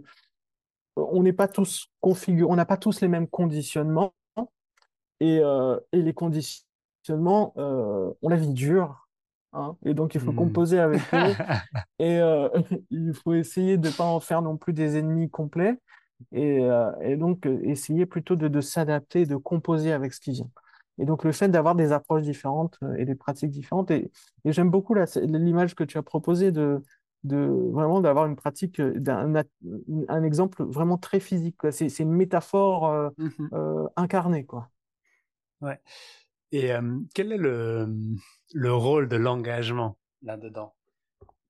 [0.96, 4.14] on n'est pas tous configurés, on n'a pas tous les mêmes conditionnements.
[5.20, 9.08] Et, euh, et les conditionnements, euh, on la vie dure.
[9.54, 10.36] Hein, et donc, il faut hmm.
[10.36, 11.18] composer avec eux.
[12.00, 12.50] et euh,
[12.92, 15.80] il faut essayer de ne pas en faire non plus des ennemis complets
[16.32, 20.32] et, euh, et donc euh, essayer plutôt de, de s'adapter, de composer avec ce qui
[20.32, 20.50] vient.
[21.00, 24.12] Et donc le fait d'avoir des approches différentes euh, et des pratiques différentes, et,
[24.46, 26.82] et j'aime beaucoup l'image que tu as proposée de,
[27.24, 27.38] de
[27.72, 29.44] vraiment d'avoir une pratique, d'un
[30.08, 31.58] un exemple vraiment très physique.
[31.72, 34.46] C'est une métaphore mmh incarnée.
[34.46, 34.70] Quoi.
[35.62, 35.80] Ouais.
[36.52, 36.72] Et
[37.14, 37.94] quel est le,
[38.54, 40.74] le rôle de l'engagement là-dedans?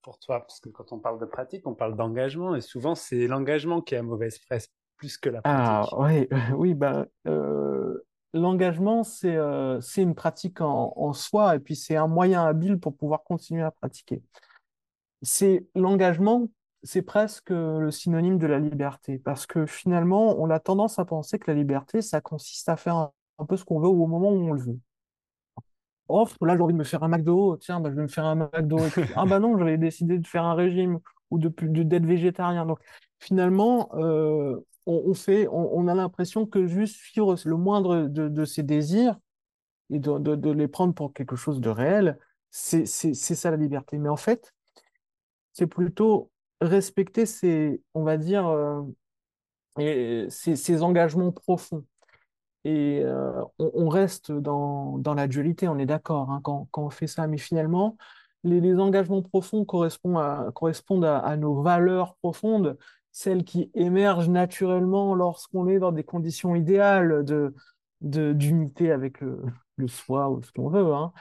[0.07, 3.27] Pour toi Parce que quand on parle de pratique, on parle d'engagement et souvent c'est
[3.27, 6.29] l'engagement qui est à mauvaise presse plus que la ah, pratique.
[6.31, 11.59] Ah, oui, oui bah, euh, l'engagement c'est euh, c'est une pratique en, en, soi et
[11.59, 14.23] puis c'est un moyen habile pour pouvoir continuer à pratiquer.
[15.23, 16.47] C'est l'engagement,
[16.83, 21.37] c'est presque le synonyme de la liberté parce que finalement on a tendance à penser
[21.37, 24.29] que la liberté ça consiste à faire un, un peu ce qu'on veut au moment
[24.29, 24.79] où on le veut
[26.09, 28.25] oh, là, j'ai envie de me faire un McDo, tiens, bah, je vais me faire
[28.25, 28.77] un McDo.
[29.15, 30.99] ah bah non, j'avais décidé de faire un régime
[31.31, 31.49] ou de
[31.83, 32.65] d'être végétarien.
[32.65, 32.79] Donc
[33.19, 38.63] finalement, euh, on, fait, on, a l'impression que juste suivre le moindre de, de ses
[38.63, 39.17] désirs
[39.89, 42.17] et de, de, les prendre pour quelque chose de réel,
[42.49, 43.97] c'est ça la liberté.
[43.97, 44.53] Mais en fait,
[45.51, 48.81] c'est plutôt respecter ses, on va dire, euh,
[49.77, 51.85] et ses engagements profonds.
[52.67, 56.89] Et euh, on, reste dans, dans la dualité, on est d'accord hein, quand, quand, on
[56.89, 57.25] fait ça.
[57.25, 57.95] Mais finalement,
[58.43, 62.77] les, les engagements profonds correspondent, à, correspondent à, nos valeurs profondes,
[63.13, 67.53] celles qui émergent naturellement lorsqu'on est dans des conditions idéales de
[68.01, 69.41] d'unité avec le,
[69.87, 70.93] soi ou ce qu'on veut.
[70.93, 71.13] Hein.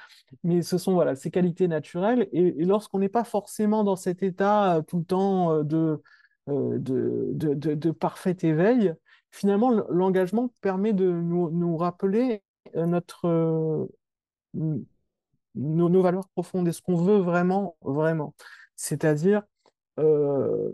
[0.43, 2.29] Mais ce sont voilà, ces qualités naturelles.
[2.33, 6.03] Et, lorsqu'on n'est pas forcément dans cet état euh, tout le temps euh, de,
[6.49, 8.95] de, de, de parfait éveil,
[9.37, 12.43] finalement, l'engagement permet de nous, rappeler
[12.75, 13.87] euh, notre, euh,
[15.55, 18.35] nos, valeurs profondes et ce qu'on veut vraiment, vraiment.
[18.77, 19.43] C'est-à-dire,
[19.99, 20.71] euh,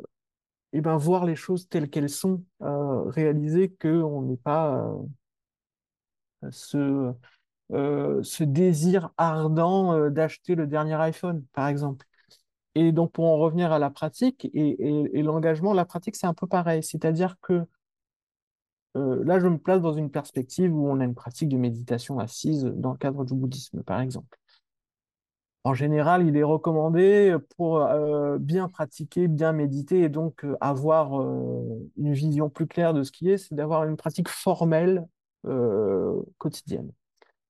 [0.72, 4.94] eh ben, voir les choses telles qu'elles sont, réaliser qu'on n'est pas
[6.50, 7.12] ce,
[7.70, 12.06] ce désir ardent d'acheter le dernier iPhone, par exemple.
[12.74, 16.34] Et donc, pour en revenir à la pratique et, et l'engagement, la pratique, c'est un
[16.34, 16.82] peu pareil.
[16.82, 17.66] C'est-à-dire que
[18.96, 22.18] euh, là, je me place dans une perspective où on a une pratique de méditation
[22.18, 24.38] assise dans le cadre du bouddhisme, par exemple.
[25.64, 31.12] En général, il est recommandé pour euh, bien pratiquer, bien méditer et donc euh, avoir
[31.96, 35.06] une vision plus claire de ce qui est, c'est d'avoir une pratique formelle
[36.38, 36.92] quotidienne.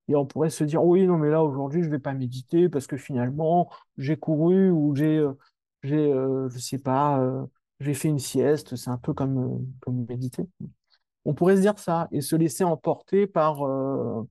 [0.08, 2.68] Et on pourrait se dire, oui, non, mais là, aujourd'hui, je ne vais pas méditer
[2.70, 5.26] parce que finalement, j'ai couru ou j'ai,
[5.82, 7.46] je sais pas,
[7.80, 10.48] j'ai fait une sieste, c'est un peu comme, comme méditer.
[11.24, 14.22] On pourrait se dire ça et se laisser emporter par, euh,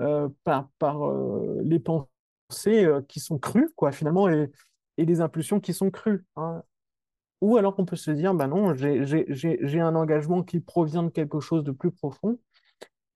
[0.00, 4.50] euh, par, euh, les pensées qui sont crues, quoi, finalement, et,
[4.96, 6.24] et les impulsions qui sont crues.
[6.36, 6.62] Hein.
[7.40, 11.40] Ou alors qu'on peut se dire, bah non, j'ai un engagement qui provient de quelque
[11.40, 12.38] chose de plus profond,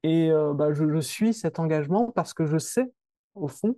[0.02, 2.92] et bah, je, suis cet engagement parce que je sais,
[3.34, 3.76] au fond,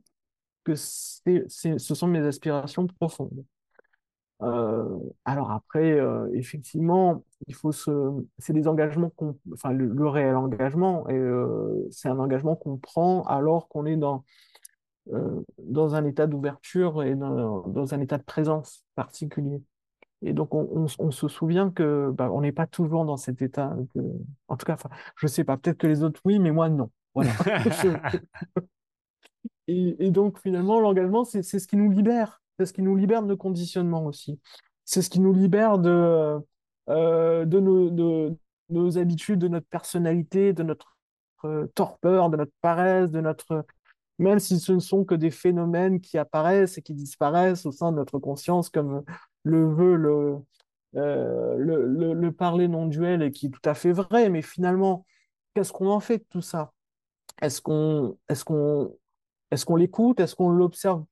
[0.65, 3.45] que ce sont mes aspirations profondes.
[4.43, 7.91] Euh, alors après, euh, effectivement, il faut se,
[8.39, 13.23] c'est des engagements qu'on, enfin le, réel engagement, et euh, c'est un engagement qu'on prend
[13.25, 14.25] alors qu'on est dans
[15.59, 19.61] dans un état d'ouverture et dans, dans, un état de présence particulier.
[20.23, 23.75] Et donc, on, se souvient que bah, on n'est pas toujours dans cet état.
[24.47, 24.77] En tout cas,
[25.17, 26.91] je sais pas, peut-être que les autres, oui, mais moi, non.
[27.15, 27.33] Voilà.
[29.67, 32.40] et, donc, finalement, l'engagement, c'est ce qui nous libère.
[32.61, 34.39] C'est ce qui nous libère de nos conditionnements aussi.
[34.85, 36.39] C'est ce qui nous libère de,
[36.91, 38.37] euh, de, nos, de,
[38.69, 40.95] nos habitudes, de notre personnalité, de notre
[41.45, 43.65] euh, torpeur, de notre paresse, de notre
[44.19, 47.93] même si ce ne sont que des phénomènes qui apparaissent et qui disparaissent au sein
[47.93, 49.05] de notre conscience, comme
[49.45, 50.37] le veut le,
[50.97, 55.07] euh, le, le, parler non duel et qui est tout à fait vrai, mais finalement,
[55.55, 56.75] qu'est-ce qu'on en fait de tout ça?
[57.41, 58.95] Est-ce qu'on est qu'on
[59.51, 60.21] est qu'on l'écoute?
[60.21, 61.05] Est-ce qu'on l'observe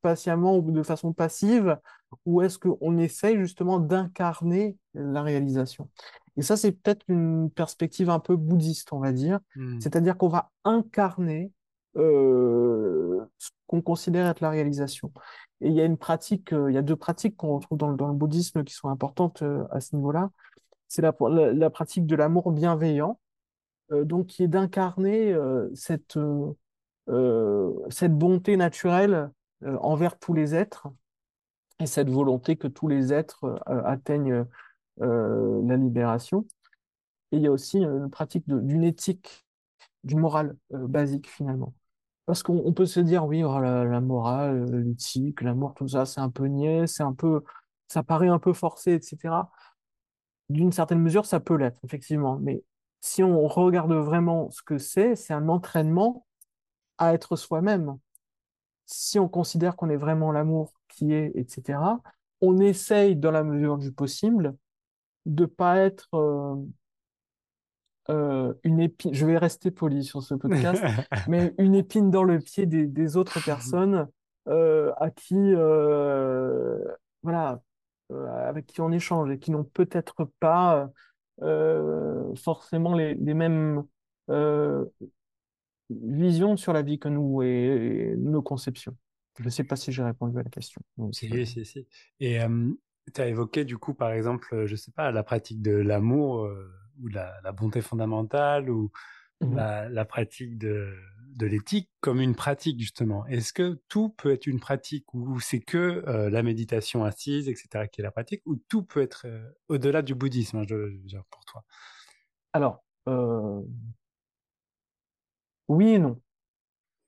[0.00, 1.78] patiemment ou de façon passive?
[2.26, 5.88] Ou est-ce qu'on essaye justement d'incarner la réalisation?
[6.36, 9.40] Et ça, c'est peut-être une perspective un peu bouddhiste, on va dire.
[9.56, 9.80] Hmm.
[9.80, 11.52] C'est-à-dire qu'on va incarner
[11.96, 15.12] euh, ce qu'on considère être la réalisation.
[15.60, 17.88] Et il y a une pratique, euh, il y a deux pratiques qu'on retrouve dans
[17.88, 20.30] le, dans le, bouddhisme qui sont importantes euh, à ce niveau-là.
[20.88, 21.14] C'est la,
[21.52, 23.18] la, pratique de l'amour bienveillant,
[23.90, 25.36] donc qui est d'incarner
[25.74, 26.16] cette,
[27.90, 29.30] cette bonté naturelle
[29.62, 30.88] envers tous les êtres
[31.80, 34.46] et cette volonté que tous les êtres atteignent
[34.98, 36.46] la libération.
[37.32, 39.46] Et il y a aussi une pratique d'une éthique,
[40.02, 41.74] du moral basique finalement.
[42.26, 46.20] Parce qu'on peut se dire, oui, oh, la, morale, euh, l'éthique, l'amour, tout ça, c'est
[46.20, 47.44] un peu niais, c'est un peu,
[47.88, 49.34] ça paraît un peu forcé, etc.
[50.48, 52.38] D'une certaine mesure, ça peut l'être, effectivement.
[52.38, 52.62] Mais
[53.00, 56.26] si on regarde vraiment ce que c'est, c'est un entraînement
[56.98, 57.98] à être soi-même.
[58.86, 61.78] Si on considère qu'on est vraiment l'amour qui est, etc.,
[62.40, 64.54] on essaye, dans la mesure du possible,
[65.26, 66.56] de pas être euh,
[68.10, 70.82] euh, une épine, je vais rester poli sur ce podcast,
[71.28, 74.08] mais une épine dans le pied des, autres personnes
[74.48, 75.54] euh, à qui,
[77.22, 77.62] voilà,
[78.10, 80.90] avec qui on échange et qui n'ont peut-être pas
[82.36, 83.84] forcément les, mêmes
[85.90, 88.96] visions sur la vie que nous et, nos conceptions.
[89.38, 90.80] Je ne sais pas si j'ai répondu à la question.
[91.12, 91.86] Si, si, si.
[92.20, 92.38] Et
[93.12, 96.48] tu as évoqué du coup, par exemple, je ne sais pas, la pratique de l'amour
[97.00, 98.90] ou la, la, bonté fondamentale ou
[99.40, 100.94] mmh la, la, pratique de,
[101.34, 103.26] de l'éthique comme une pratique justement.
[103.26, 107.88] Est-ce que tout peut être une pratique ou c'est que euh, la méditation assise, etc.,
[107.90, 110.98] qui est la pratique, ou tout peut être euh, au-delà du bouddhisme, hein, je, veux
[111.04, 111.64] dire, pour toi?
[112.52, 113.60] Alors, euh...
[115.68, 116.20] oui et non.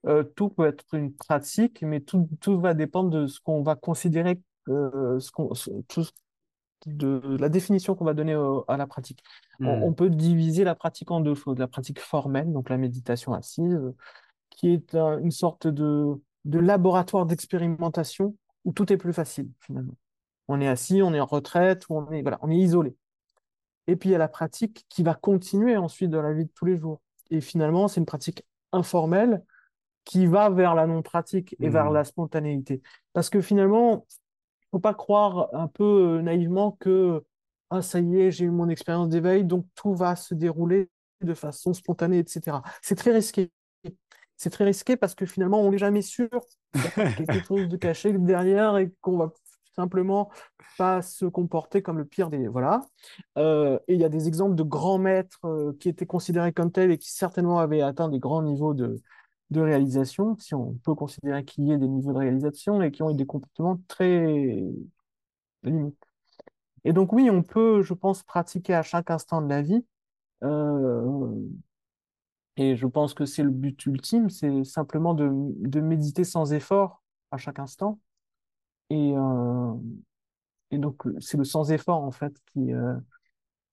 [0.05, 3.75] Euh, tout peut être une pratique, mais tout, tout va dépendre de ce qu'on va
[3.75, 5.51] considérer, ce qu'on,
[5.87, 6.05] tout,
[6.85, 9.23] de la définition qu'on va donner à la pratique.
[9.59, 9.95] On, hmm.
[9.95, 11.57] peut diviser la pratique en deux choses.
[11.57, 13.79] La pratique formelle, donc la méditation assise,
[14.49, 19.95] qui est une sorte de, de laboratoire d'expérimentation où tout est plus facile finalement.
[20.47, 22.95] On est assis, on est en retraite, on est, voilà, on est isolé.
[23.87, 26.51] Et puis il y a la pratique qui va continuer ensuite dans la vie de
[26.53, 27.01] tous les jours.
[27.31, 29.43] Et finalement, c'est une pratique informelle
[30.03, 31.93] qui va vers la non-pratique et vers hmm.
[31.93, 32.81] la spontanéité.
[33.13, 34.05] Parce que finalement,
[34.71, 37.23] faut pas croire un peu euh, naïvement que
[37.69, 40.89] ah ça y est, j'ai eu mon expérience d'éveil, donc tout va se dérouler
[41.21, 42.57] de façon spontanée, etc.
[42.81, 43.51] C'est très risqué.
[44.37, 46.29] C'est très risqué parce que finalement, on n'est jamais sûr
[46.73, 49.33] qu'il y a quelque chose de caché derrière et qu'on va
[49.77, 50.29] simplement
[50.77, 52.81] pas se comporter comme le pire des voilà.
[53.37, 56.71] Euh, et il y a des exemples de grands maîtres euh, qui étaient considérés comme
[56.71, 59.01] tels et qui certainement avaient atteint des grands niveaux de,
[59.51, 63.03] de réalisation, si on peut considérer qu'il y ait des niveaux de réalisation et qui
[63.03, 64.63] ont eu des comportements très
[65.63, 66.07] limites.
[66.83, 69.85] Et donc oui, on peut, je pense, pratiquer à chaque instant de la vie.
[70.43, 71.31] Euh,
[72.57, 77.03] et je pense que c'est le but ultime, c'est simplement de, de, méditer sans effort
[77.31, 77.99] à chaque instant.
[78.89, 79.73] Et, euh,
[80.71, 82.95] et donc c'est le sans effort en fait qui, euh,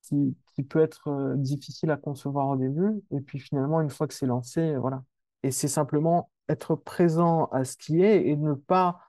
[0.03, 3.03] qui, peut être difficile à concevoir au début.
[3.11, 5.03] Et puis finalement, une fois que c'est lancé, voilà,
[5.43, 9.01] et c'est simplement être présent à ce qui est et ne pas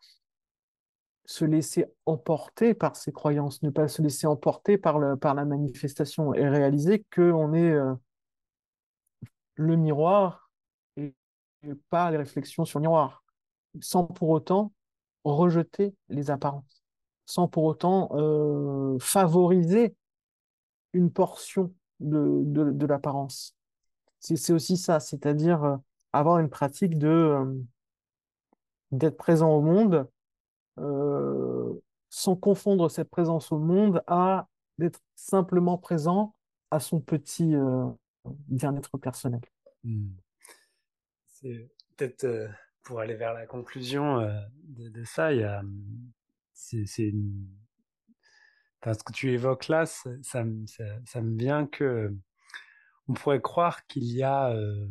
[1.26, 5.46] se laisser emporter par ses croyances, ne pas se laisser emporter par, le, par la
[5.46, 7.94] manifestation et réaliser qu'on est euh,
[9.56, 10.52] le miroir
[10.98, 11.16] et,
[11.90, 13.24] pas les réflexions sur le miroir,
[13.82, 14.72] sans pour autant
[15.34, 16.84] rejeter les apparences,
[17.26, 19.96] sans pour autant euh, favoriser
[20.94, 23.56] une portion de, de, l'apparence.
[24.20, 25.78] C'est aussi ça, c'est-à-dire euh,
[26.14, 27.54] avoir une pratique de euh,
[28.92, 30.08] d'être présent au monde
[32.10, 34.48] sans confondre cette présence au monde à
[34.78, 36.36] d'être simplement présent
[36.70, 37.54] à son petit
[38.48, 39.42] bien-être personnel.
[39.84, 40.10] Hmm.
[41.28, 42.26] C'est peut-être
[42.86, 44.22] pour aller vers la conclusion
[44.64, 45.62] de, ça, il y a
[46.54, 47.48] c'est une
[48.94, 52.16] ce que tu évoques là, ça, me vient que
[53.08, 54.88] on pourrait croire qu'il y a euh,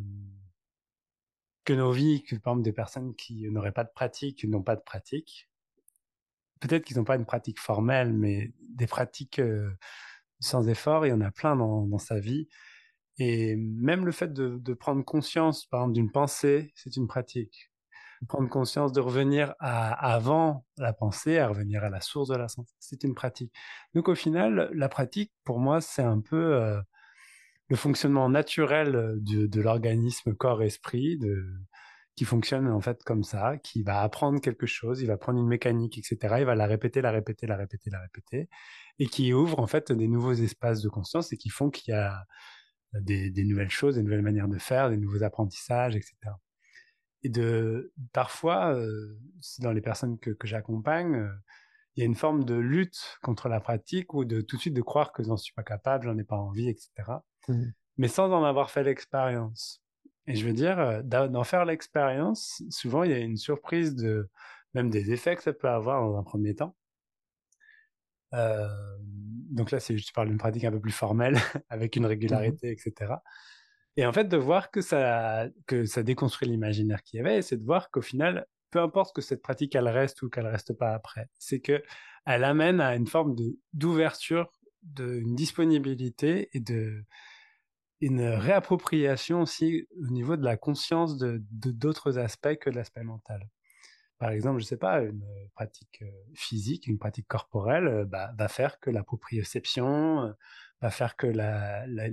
[1.65, 4.63] que nos vies, que par exemple des personnes qui n'auraient pas de pratique, qui n'ont
[4.63, 5.49] pas de pratique,
[6.61, 9.71] peut-être qu'ils n'ont pas une pratique formelle, mais des pratiques euh,
[10.41, 12.49] sans effort, il y en a plein dans, sa vie.
[13.19, 17.71] Et même le fait de prendre conscience, par exemple, d'une pensée, c'est une pratique.
[18.29, 22.49] Prendre conscience de revenir à avant la pensée, à revenir à la source de la
[22.49, 23.53] sensation, c'est une pratique.
[23.95, 26.81] Donc au final, la pratique, pour moi, c'est un peu euh,
[27.69, 31.19] le fonctionnement naturel de, l'organisme corps-esprit,
[32.17, 35.49] qui fonctionne en fait comme ça, qui va apprendre quelque chose, il va prendre une
[35.49, 36.37] mécanique, etc.
[36.39, 38.49] Il va la répéter, la répéter, la répéter, la répéter,
[38.99, 41.97] et qui ouvre en fait des nouveaux espaces de conscience et qui font qu'il y
[41.97, 42.25] a
[43.01, 46.15] des, des, nouvelles choses, des nouvelles manières de faire, des nouveaux apprentissages, etc.
[47.25, 49.19] Et de parfois, euh,
[49.59, 51.33] dans les personnes que, que j'accompagne, euh,
[51.97, 54.75] il y a une forme de lutte contre la pratique ou de tout de suite
[54.75, 56.91] de croire que j'en suis pas capable, j'en ai pas envie, etc.
[57.49, 57.65] Mmh.
[57.97, 59.83] Mais sans en avoir fait l'expérience.
[60.27, 64.29] Et je veux dire, euh, d'en faire l'expérience, souvent il y a une surprise de
[64.75, 66.77] même des effets que ça peut avoir dans un premier temps.
[68.33, 71.37] Donc là, je parle d'une pratique un peu plus formelle,
[71.69, 73.15] avec une mmh régularité, etc.
[73.97, 75.49] Et en fait, de voir que ça,
[76.03, 79.75] déconstruit l'imaginaire qu'il y avait, c'est de voir qu'au final, peu importe que cette pratique
[79.77, 81.83] elle reste ou qu'elle reste pas après, c'est que
[82.27, 83.37] elle amène à une forme
[83.73, 84.51] d'ouverture,
[84.83, 87.05] d'une disponibilité et de
[88.01, 93.49] une réappropriation aussi au niveau de la conscience de d'autres aspects que l'aspect mental.
[94.19, 98.49] Par exemple, je sais pas, une pratique euh, physique, une pratique corporelle, euh, bah, va
[98.49, 99.03] faire que la
[100.81, 102.09] va faire que la, la,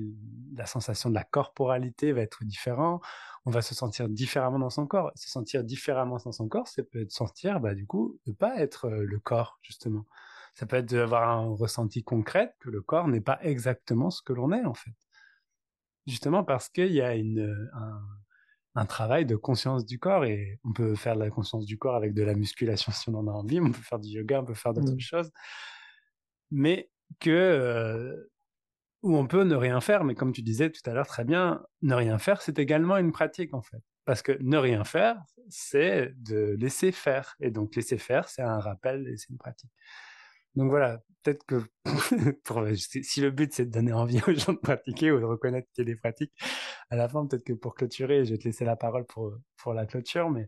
[0.56, 3.04] la, sensation de la corporalité va être différente.
[3.46, 5.12] On va se sentir différemment dans son corps.
[5.16, 8.58] Se sentir différemment dans son corps, ça peut être sentir, bah, du coup, de pas
[8.58, 10.06] être le corps, justement.
[10.54, 14.34] Ça peut être d'avoir un ressenti concret que le corps n'est pas exactement ce que
[14.34, 14.92] l'on est, en fait
[16.08, 18.02] justement parce qu'il y a une, un,
[18.76, 21.96] un, travail de conscience du corps et on peut faire de la conscience du corps
[21.96, 24.46] avec de la musculation si on en a envie, on peut faire du yoga, on
[24.46, 25.00] peut faire d'autres mmh.
[25.00, 25.32] choses,
[26.50, 26.90] mais
[27.20, 28.32] que euh,
[29.04, 31.64] où on peut ne rien faire, mais comme tu disais tout à l'heure très bien,
[31.82, 33.82] ne rien faire, c'est également une pratique en fait.
[34.06, 37.36] Parce que ne rien faire, c'est de laisser faire.
[37.40, 39.72] Et donc laisser faire, c'est un rappel et c'est une pratique.
[40.56, 41.62] Donc voilà, peut-être que
[42.76, 45.88] si le but c'est de donner envie aux gens de pratiquer ou de reconnaître qu'il
[45.88, 46.34] y a des pratiques,
[46.90, 49.74] à la fin, peut-être que pour clôturer, je vais te laisser la parole pour, pour
[49.74, 50.48] la clôture, mais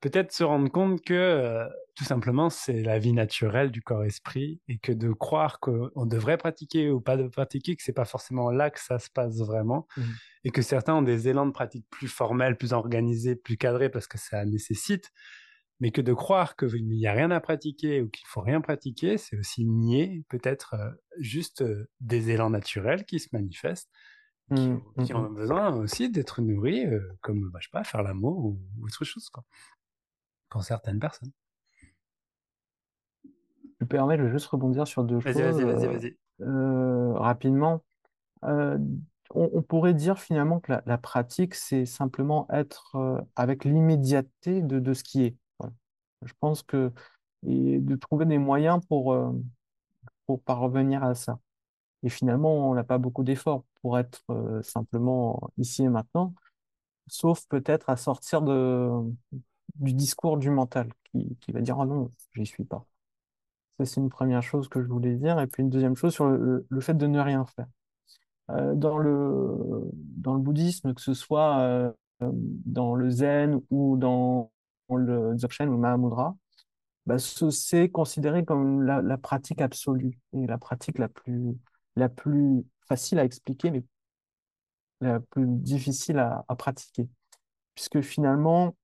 [0.00, 4.78] peut-être se rendre compte que euh, tout simplement c'est la vie naturelle du corps-esprit et
[4.78, 8.70] que de croire qu'on devrait pratiquer ou pas de pratiquer, que c'est pas forcément là
[8.70, 10.02] que ça se passe vraiment mmh.
[10.44, 14.06] et que certains ont des élans de pratique plus formels, plus organisés, plus cadrés parce
[14.06, 15.10] que ça nécessite
[15.80, 19.16] mais que de croire qu'il n'y a rien à pratiquer ou qu'il faut rien pratiquer,
[19.16, 23.90] c'est aussi nier peut-être euh, juste euh, des élans naturels qui se manifestent,
[24.54, 25.34] qui, mmh, mmh, ont mmh.
[25.34, 29.28] besoin aussi d'être nourris, euh, comme, bah, je sais pas, faire l'amour ou, autre chose,
[29.30, 29.44] quoi,
[30.48, 31.30] pour certaines personnes.
[33.24, 35.36] Je me permets de juste rebondir sur deux choses.
[35.36, 36.16] Vas-y, vas-y, vas-y.
[37.14, 37.84] rapidement.
[38.42, 45.04] On, pourrait dire finalement que la, pratique, c'est simplement être avec l'immédiateté de, de, ce
[45.04, 45.36] qui est.
[46.22, 46.92] Je pense que
[47.46, 49.32] et de trouver des moyens pour, euh,
[50.26, 51.38] pour parvenir à ça.
[52.02, 56.34] Et finalement, on n'a pas beaucoup d'efforts pour être euh, simplement ici et maintenant,
[57.08, 58.90] sauf peut-être à sortir de,
[59.78, 62.84] du discours du mental qui, qui va dire «Ah non, j'y suis pas».
[63.78, 65.40] Ça, c'est une première chose que je voulais dire.
[65.40, 67.66] Et puis une deuxième chose sur le, le fait de ne rien faire.
[68.50, 74.50] Euh, dans le, dans le bouddhisme, que ce soit euh, dans le zen ou dans
[74.90, 76.34] le Dzogchen ou Mahamudra,
[77.06, 81.56] bah, c'est considéré comme la, pratique absolue et la pratique la plus,
[81.96, 83.84] la plus facile à expliquer, mais
[85.00, 87.08] la plus difficile à, pratiquer.
[87.74, 88.76] Puisque finalement,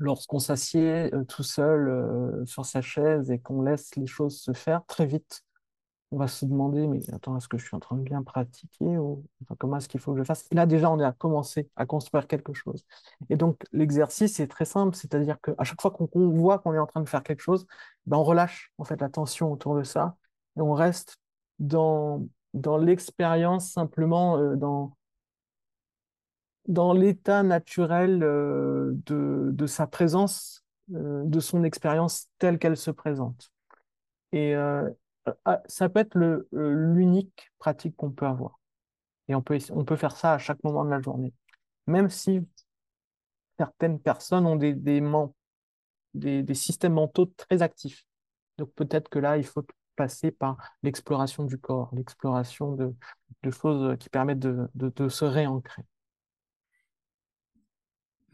[0.00, 4.52] lorsqu'on s'assied euh, tout seul euh, sur sa chaise et qu'on laisse les choses se
[4.52, 5.44] faire très vite,
[6.12, 8.98] on va se demander, mais attends, est-ce que je suis en train de bien pratiquer
[8.98, 9.24] ou
[9.58, 10.48] comment est-ce qu'il faut que je fasse?
[10.50, 12.84] Là, déjà, on est à commencer à construire quelque chose.
[13.28, 16.86] Et donc, l'exercice est très simple, c'est-à-dire qu'à chaque fois qu'on voit qu'on est en
[16.86, 17.64] train de faire quelque chose,
[18.06, 20.16] ben, on relâche en fait la tension autour de ça
[20.56, 21.16] et on reste
[21.60, 24.96] dans, dans l'expérience simplement, euh, dans,
[26.70, 30.64] dans l'état naturel euh, de, de, sa présence,
[30.94, 33.50] euh, de son expérience telle qu'elle se présente.
[34.32, 34.88] Et, euh,
[35.44, 36.16] ah, ça peut être
[36.52, 38.60] l'unique pratique qu'on peut avoir.
[39.28, 41.34] Et on peut, on peut faire ça à chaque moment de la journée.
[41.86, 42.40] Même si
[43.58, 45.02] certaines personnes ont des, des,
[46.14, 48.04] des, systèmes mentaux très actifs.
[48.58, 49.64] Donc peut-être que là, il faut
[49.96, 52.94] passer par l'exploration du corps, l'exploration de,
[53.50, 55.82] choses qui permettent de, se réancrer.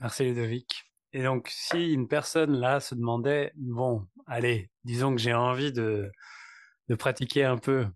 [0.01, 0.93] Merci Ludovic.
[1.13, 6.11] Et donc, si une personne là se demandait, bon, allez, disons que j'ai envie de,
[6.99, 7.87] pratiquer un peu,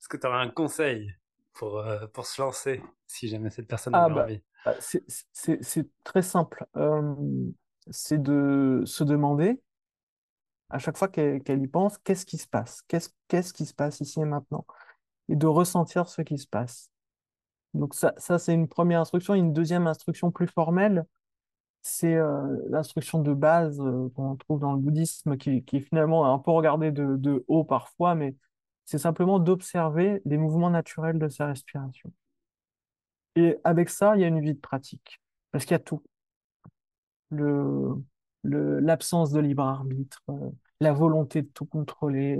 [0.00, 1.14] est-ce que tu aurais un conseil
[1.52, 4.42] pour, euh, pour se lancer, si jamais cette personne a ah, bah, envie?
[4.64, 6.66] bah, C'est très simple.
[7.90, 9.60] c'est de se demander
[10.70, 12.82] à chaque fois qu'elle y pense, qu'est-ce qui se passe?
[12.88, 14.66] Qu'est-ce qui se passe ici et maintenant?
[15.28, 16.90] Et de ressentir ce qui se passe.
[17.74, 19.34] Donc ça, ça c'est une première instruction.
[19.34, 21.04] Une deuxième instruction plus formelle,
[21.84, 26.38] c'est euh, l'instruction de base euh, qu'on trouve dans le bouddhisme, qui, qui, est un
[26.38, 28.34] peu regardée de, haut parfois, mais
[28.86, 32.10] c'est simplement d'observer les mouvements naturels de sa respiration.
[33.36, 35.20] Et avec ça, il y a une vie de pratique,
[35.52, 36.02] parce qu'il y a tout.
[38.44, 40.50] L'absence de libre arbitre, euh,
[40.80, 42.38] la volonté de tout contrôler,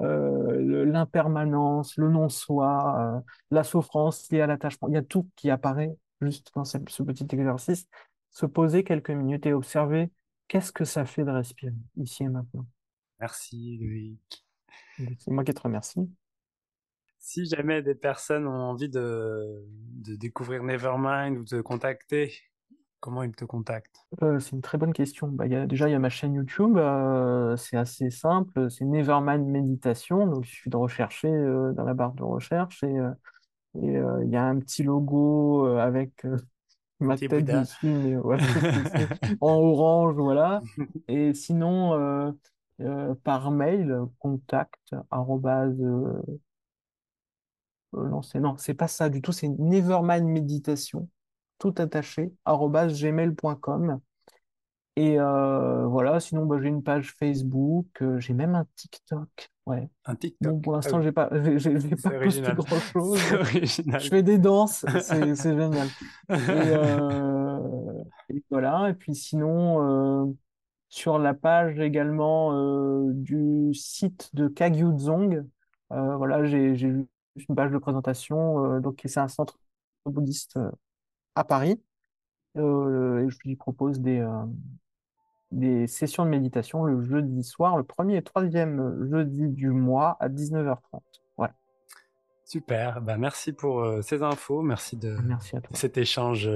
[0.00, 4.88] l'impermanence, le non-soi, la souffrance liée à l'attachement.
[4.88, 7.86] Il y a tout qui apparaît juste dans ce, petit exercice.
[8.30, 10.10] Se poser quelques minutes et observer
[10.48, 12.66] qu'est-ce que ça fait de respirer ici et maintenant.
[13.18, 14.46] Merci Loïc.
[15.18, 16.08] C'est moi qui te remercie.
[17.18, 22.32] Si jamais des personnes ont envie de, de découvrir Nevermind ou de contacter,
[23.00, 24.06] Comment ils te contactent?
[24.22, 25.28] Euh, C'est une très bonne question.
[25.28, 26.76] Bah, y a, déjà, il y a ma chaîne YouTube.
[26.76, 28.70] Euh, c'est assez simple.
[28.70, 30.26] C'est Nevermind Méditation.
[30.26, 32.84] Donc, il suffit de rechercher euh, dans la barre de recherche.
[32.84, 32.94] Et
[33.74, 36.26] il y a un petit logo avec
[37.00, 38.16] ma tête dessus, mais,
[39.40, 40.14] en orange.
[40.16, 40.62] Voilà.
[41.08, 42.36] Et sinon,
[43.24, 44.94] par mail, contact
[47.92, 49.32] non, c'est pas ça du tout.
[49.32, 51.08] C'est Nevermind Méditation
[51.60, 54.00] tout attaché, gmail.com.
[54.96, 59.50] Et euh, voilà, sinon bah, j'ai une page Facebook, euh, j'ai même un TikTok.
[59.66, 59.88] Ouais.
[60.04, 60.60] Un TikTok.
[60.62, 63.18] pour l'instant, j'ai pas, j'ai, pas posté grand chose.
[63.54, 65.86] Je fais des danses, c'est, génial.
[66.30, 68.90] Euh, et, voilà.
[68.90, 70.36] Et puis sinon,
[70.88, 75.46] sur la page également du site de Kagyudzong,
[75.90, 78.80] voilà, j'ai, j'ai une page de présentation.
[78.80, 79.58] donc c'est un centre
[80.04, 80.58] bouddhiste
[81.34, 81.80] à Paris.
[82.56, 84.44] Euh, et je lui propose des, euh,
[85.52, 90.28] des sessions de méditation le jeudi soir, le premier et troisième jeudi du mois à
[90.28, 91.00] 19h30.
[91.38, 91.48] Ouais.
[92.44, 96.50] Super, bah, merci pour euh, ces infos, merci de merci cet échange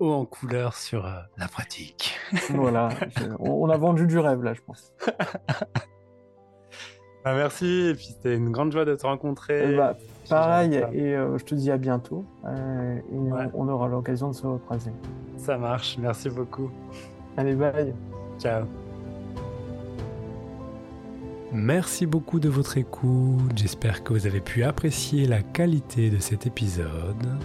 [0.00, 1.04] haut en couleur sur
[1.36, 2.18] la pratique.
[2.50, 2.88] voilà,
[3.38, 4.92] on a vendu du rêve là, je pense.
[7.24, 9.72] Bah, merci, et puis c'était une grande joie de te rencontrer.
[9.72, 9.96] Eh bah,
[10.28, 12.24] pareil, et euh, je te dis à bientôt.
[12.44, 14.90] Euh, et on, aura l'occasion de se recroiser.
[15.38, 16.70] Ça marche, merci beaucoup.
[17.38, 17.94] Allez, bye.
[18.38, 18.64] Ciao.
[21.50, 26.46] Merci beaucoup de votre écoute, j'espère que vous avez pu apprécier la qualité de cet
[26.46, 27.38] épisode.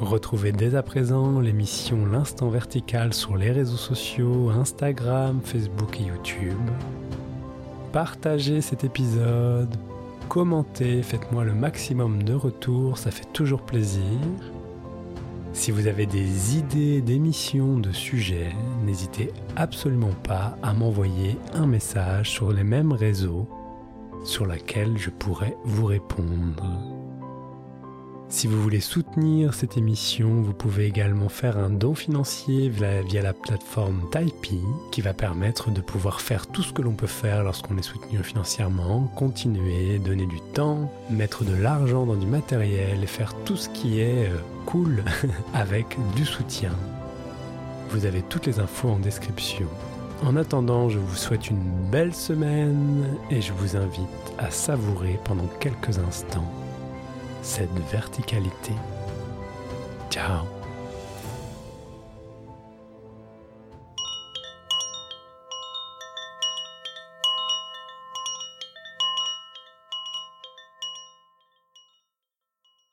[0.00, 6.70] Retrouvez dès à présent l'émission L'Instant Vertical sur les réseaux sociaux, Instagram, Facebook et YouTube
[7.92, 9.76] partagez cet épisode,
[10.28, 14.02] commentez, faites-moi le maximum de retours, ça fait toujours plaisir.
[15.52, 18.52] Si vous avez des idées d'émissions, de sujets,
[18.84, 23.46] n'hésitez absolument pas à m'envoyer un message sur les mêmes réseaux
[24.24, 26.91] sur lesquels je pourrais vous répondre.
[28.32, 33.34] Si vous voulez soutenir cette émission, vous pouvez également faire un don financier via, la
[33.34, 37.76] plateforme Tipeee qui va permettre de pouvoir faire tout ce que l'on peut faire lorsqu'on
[37.76, 43.34] est soutenu financièrement, continuer, donner du temps, mettre de l'argent dans du matériel et faire
[43.44, 45.04] tout ce qui est euh, cool
[45.54, 46.72] avec du soutien.
[47.90, 49.68] Vous avez toutes les infos en description.
[50.24, 54.08] En attendant, je vous souhaite une belle semaine et je vous invite
[54.38, 56.50] à savourer pendant quelques instants
[57.42, 58.72] cette verticalité.
[60.10, 60.61] Ciao